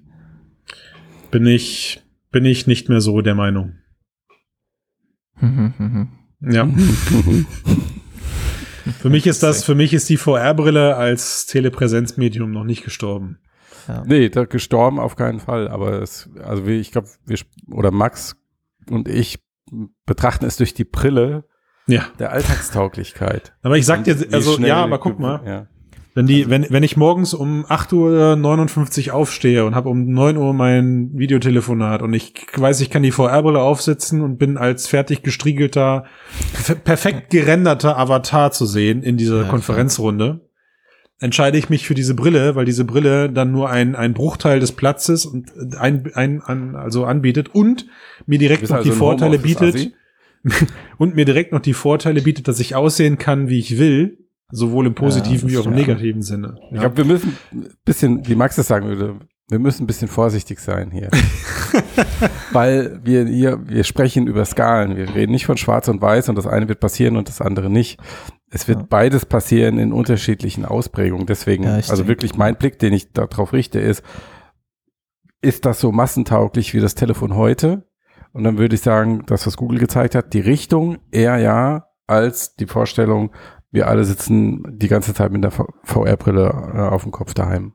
[1.35, 3.75] Bin ich, bin ich nicht mehr so der Meinung.
[6.41, 6.69] Ja.
[9.01, 13.39] Für mich ist das, für mich ist die VR-Brille als Telepräsenzmedium noch nicht gestorben.
[13.89, 14.05] Ja.
[14.07, 15.67] Nee, da gestorben auf keinen Fall.
[15.67, 18.37] Aber es, also ich glaube, wir sp- oder Max
[18.89, 19.43] und ich
[20.07, 21.49] betrachten es durch die Brille
[21.89, 22.07] Ja.
[22.21, 23.57] der Alltagstauglichkeit.
[23.63, 25.43] Aber ich sag dir, also, ja, aber guck mal.
[25.45, 25.67] Ja.
[26.17, 30.55] Wenn die, wenn, wenn ich morgens um 8.59 Uhr aufstehe und habe um 9 Uhr
[30.55, 36.05] mein Videotelefonat und ich weiß, ich kann die VR-Brille aufsetzen und bin als fertig gestriegelter,
[36.85, 40.49] perfekt gerenderter Avatar zu sehen in dieser ja, Konferenzrunde,
[41.19, 44.71] entscheide ich mich für diese Brille, weil diese Brille dann nur ein, ein Bruchteil des
[44.71, 47.87] Platzes und ein, ein, ein also anbietet und
[48.27, 49.93] mir direkt noch also die Vorteile bietet
[50.97, 54.87] und mir direkt noch die Vorteile bietet, dass ich aussehen kann, wie ich will Sowohl
[54.87, 56.57] im positiven ja, wie auch im negativen Sinne.
[56.71, 59.19] Ich glaube, wir müssen ein bisschen, wie Max das sagen würde,
[59.49, 61.11] wir müssen ein bisschen vorsichtig sein hier.
[62.53, 64.97] Weil wir hier, wir sprechen über Skalen.
[64.97, 67.69] Wir reden nicht von schwarz und weiß und das eine wird passieren und das andere
[67.69, 68.01] nicht.
[68.51, 68.87] Es wird ja.
[68.89, 71.27] beides passieren in unterschiedlichen Ausprägungen.
[71.27, 74.03] Deswegen, ja, also wirklich mein Blick, den ich darauf richte, ist,
[75.43, 77.87] ist das so massentauglich wie das Telefon heute?
[78.33, 82.57] Und dann würde ich sagen, das, was Google gezeigt hat, die Richtung eher ja als
[82.57, 83.31] die Vorstellung,
[83.75, 87.73] wir alle sitzen die ganze Zeit mit der VR-Brille äh, auf dem Kopf daheim.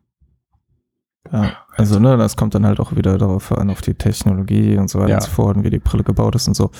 [1.29, 4.89] Ja, also ne, das kommt dann halt auch wieder darauf an, auf die Technologie und
[4.89, 5.15] so weiter ja.
[5.17, 6.71] und so fort und wie die Brille gebaut ist und so.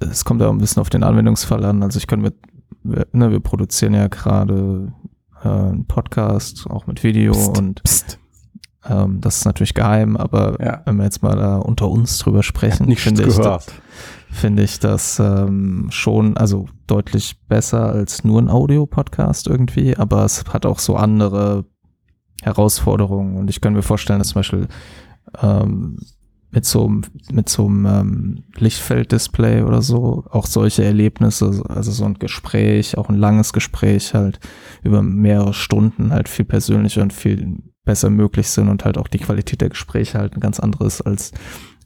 [0.00, 1.82] Es kommt ja auch ein bisschen auf den Anwendungsfall an.
[1.82, 2.34] Also ich kann mit,
[2.84, 4.92] ne, wir produzieren ja gerade
[5.42, 8.18] äh, einen Podcast, auch mit Video psst, und psst.
[8.84, 10.82] Ähm, das ist natürlich geheim, aber ja.
[10.84, 13.66] wenn wir jetzt mal da unter uns drüber sprechen, finde ich, das,
[14.36, 20.44] finde ich das ähm, schon, also deutlich besser als nur ein Audio-Podcast irgendwie, aber es
[20.52, 21.64] hat auch so andere
[22.42, 23.36] Herausforderungen.
[23.36, 24.68] Und ich kann mir vorstellen, dass zum Beispiel
[25.42, 25.98] ähm,
[26.50, 26.90] mit so,
[27.30, 33.08] mit so einem ähm, Lichtfelddisplay oder so auch solche Erlebnisse, also so ein Gespräch, auch
[33.08, 34.40] ein langes Gespräch halt
[34.82, 39.18] über mehrere Stunden halt viel persönlicher und viel besser möglich sind und halt auch die
[39.18, 41.32] Qualität der Gespräche halt ein ganz anderes als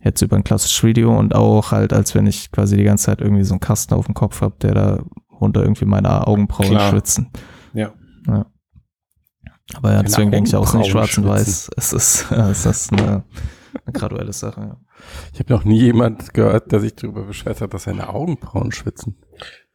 [0.03, 3.21] jetzt über ein klassisches Video und auch halt, als wenn ich quasi die ganze Zeit
[3.21, 5.05] irgendwie so einen Kasten auf dem Kopf habe, der da
[5.41, 6.91] runter irgendwie meine Augenbrauen Klar.
[6.91, 7.31] schwitzen.
[7.73, 7.93] Ja.
[8.27, 8.47] ja.
[9.75, 11.71] Aber ja, deswegen denke ich auch nicht schwarz und weiß.
[11.77, 13.25] Es ist, äh, es ist eine,
[13.85, 14.61] eine graduelle Sache.
[14.61, 14.77] Ja.
[15.33, 19.17] Ich habe noch nie jemand gehört, der sich darüber beschwert hat, dass seine Augenbrauen schwitzen.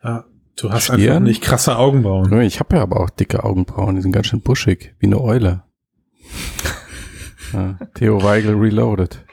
[0.04, 0.26] Ja,
[0.58, 1.00] du hast Stirn?
[1.02, 2.42] einfach nicht krasse Augenbrauen.
[2.42, 5.64] Ich habe ja aber auch dicke Augenbrauen, die sind ganz schön buschig, wie eine Eule.
[7.54, 9.25] ja, Theo Weigel reloaded.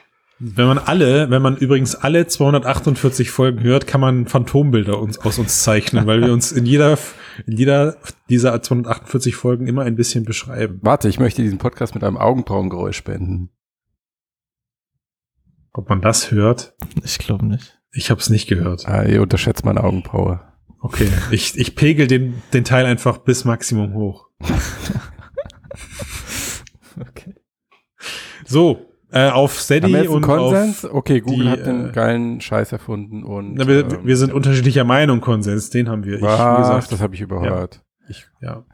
[0.45, 5.39] Wenn man alle, wenn man übrigens alle 248 Folgen hört, kann man Phantombilder uns, aus
[5.39, 6.97] uns zeichnen, weil wir uns in jeder,
[7.45, 7.95] in jeder
[8.27, 10.79] dieser 248 Folgen immer ein bisschen beschreiben.
[10.81, 13.51] Warte, ich möchte diesen Podcast mit einem Augenbrauengeräusch beenden.
[15.71, 16.75] Ob man das hört?
[17.05, 17.79] Ich glaube nicht.
[17.93, 18.85] Ich habe es nicht gehört.
[18.85, 20.41] Ah, ihr unterschätzt meine Augenbraue.
[20.81, 24.27] Okay, ich, ich pegel den, den Teil einfach bis Maximum hoch.
[26.99, 27.35] okay.
[28.45, 30.85] So, äh, auf Steady und Konsens?
[30.85, 34.17] auf okay, Google die, hat den äh, geilen Scheiß erfunden und na, wir, ähm, wir,
[34.17, 36.15] sind unterschiedlicher Meinung Konsens, den haben wir.
[36.15, 36.57] Ich, was?
[36.57, 37.75] Gesagt, das habe ich überhört.
[37.75, 38.09] Ja.
[38.09, 38.65] Ich, ja.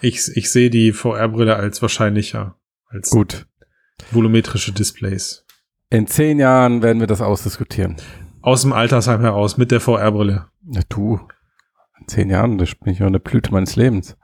[0.00, 2.56] ich, ich sehe die VR-Brille als wahrscheinlicher
[2.88, 3.46] als gut
[4.10, 5.44] volumetrische Displays.
[5.90, 7.96] In zehn Jahren werden wir das ausdiskutieren.
[8.42, 10.46] Aus dem Altersheim heraus mit der VR-Brille.
[10.70, 11.20] Ja, du.
[12.00, 14.16] In zehn Jahren, das bin ich noch in der Blüte meines Lebens.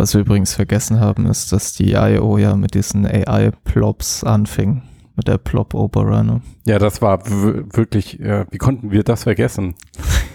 [0.00, 2.38] Was wir übrigens vergessen haben, ist, dass die I.O.
[2.38, 4.80] ja mit diesen AI-Plops anfing.
[5.14, 6.40] Mit der Plop-Opera.
[6.64, 9.74] Ja, das war wirklich, ja, wie konnten wir das vergessen?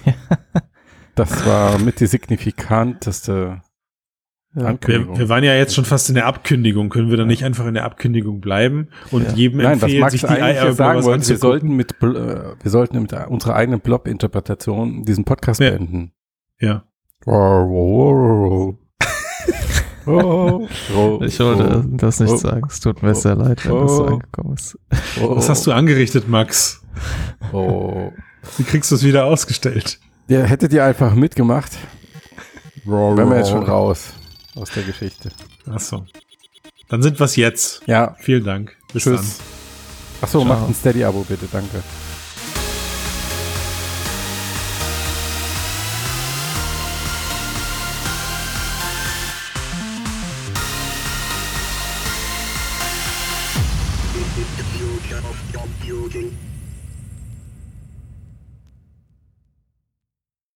[1.15, 3.61] das war mit die signifikanteste
[4.55, 4.77] ja.
[4.85, 6.89] Wir, wir, waren ja jetzt schon fast in der Abkündigung.
[6.89, 9.33] Können wir dann nicht einfach in der Abkündigung bleiben und ja.
[9.33, 12.71] jedem Nein, empfehlen, was Max sich die eigentlich sagen wollte, wir sollten mit, äh, wir
[12.71, 15.71] sollten mit unserer eigenen Blob-Interpretation diesen Podcast ja.
[15.71, 16.13] beenden.
[16.59, 16.85] Ja.
[20.07, 22.67] Oh, oh, ich wollte oh, das nicht oh, sagen.
[22.69, 24.77] Es tut mir oh, sehr leid, wenn das so angekommen ist.
[25.19, 26.83] Was hast du angerichtet, Max?
[27.51, 28.11] Oh.
[28.57, 29.99] Wie kriegst du es wieder ausgestellt?
[30.27, 31.71] Ja, hättet ihr einfach mitgemacht.
[32.85, 34.13] Wären wir jetzt schon raus
[34.55, 35.31] aus der Geschichte.
[35.67, 36.05] Ach so.
[36.87, 37.81] Dann sind wir es jetzt.
[37.87, 38.15] Ja.
[38.19, 38.75] Vielen Dank.
[38.93, 39.37] Bis Tschüss.
[39.37, 39.45] dann.
[40.21, 41.47] Achso, macht ein Steady-Abo bitte.
[41.51, 41.81] Danke.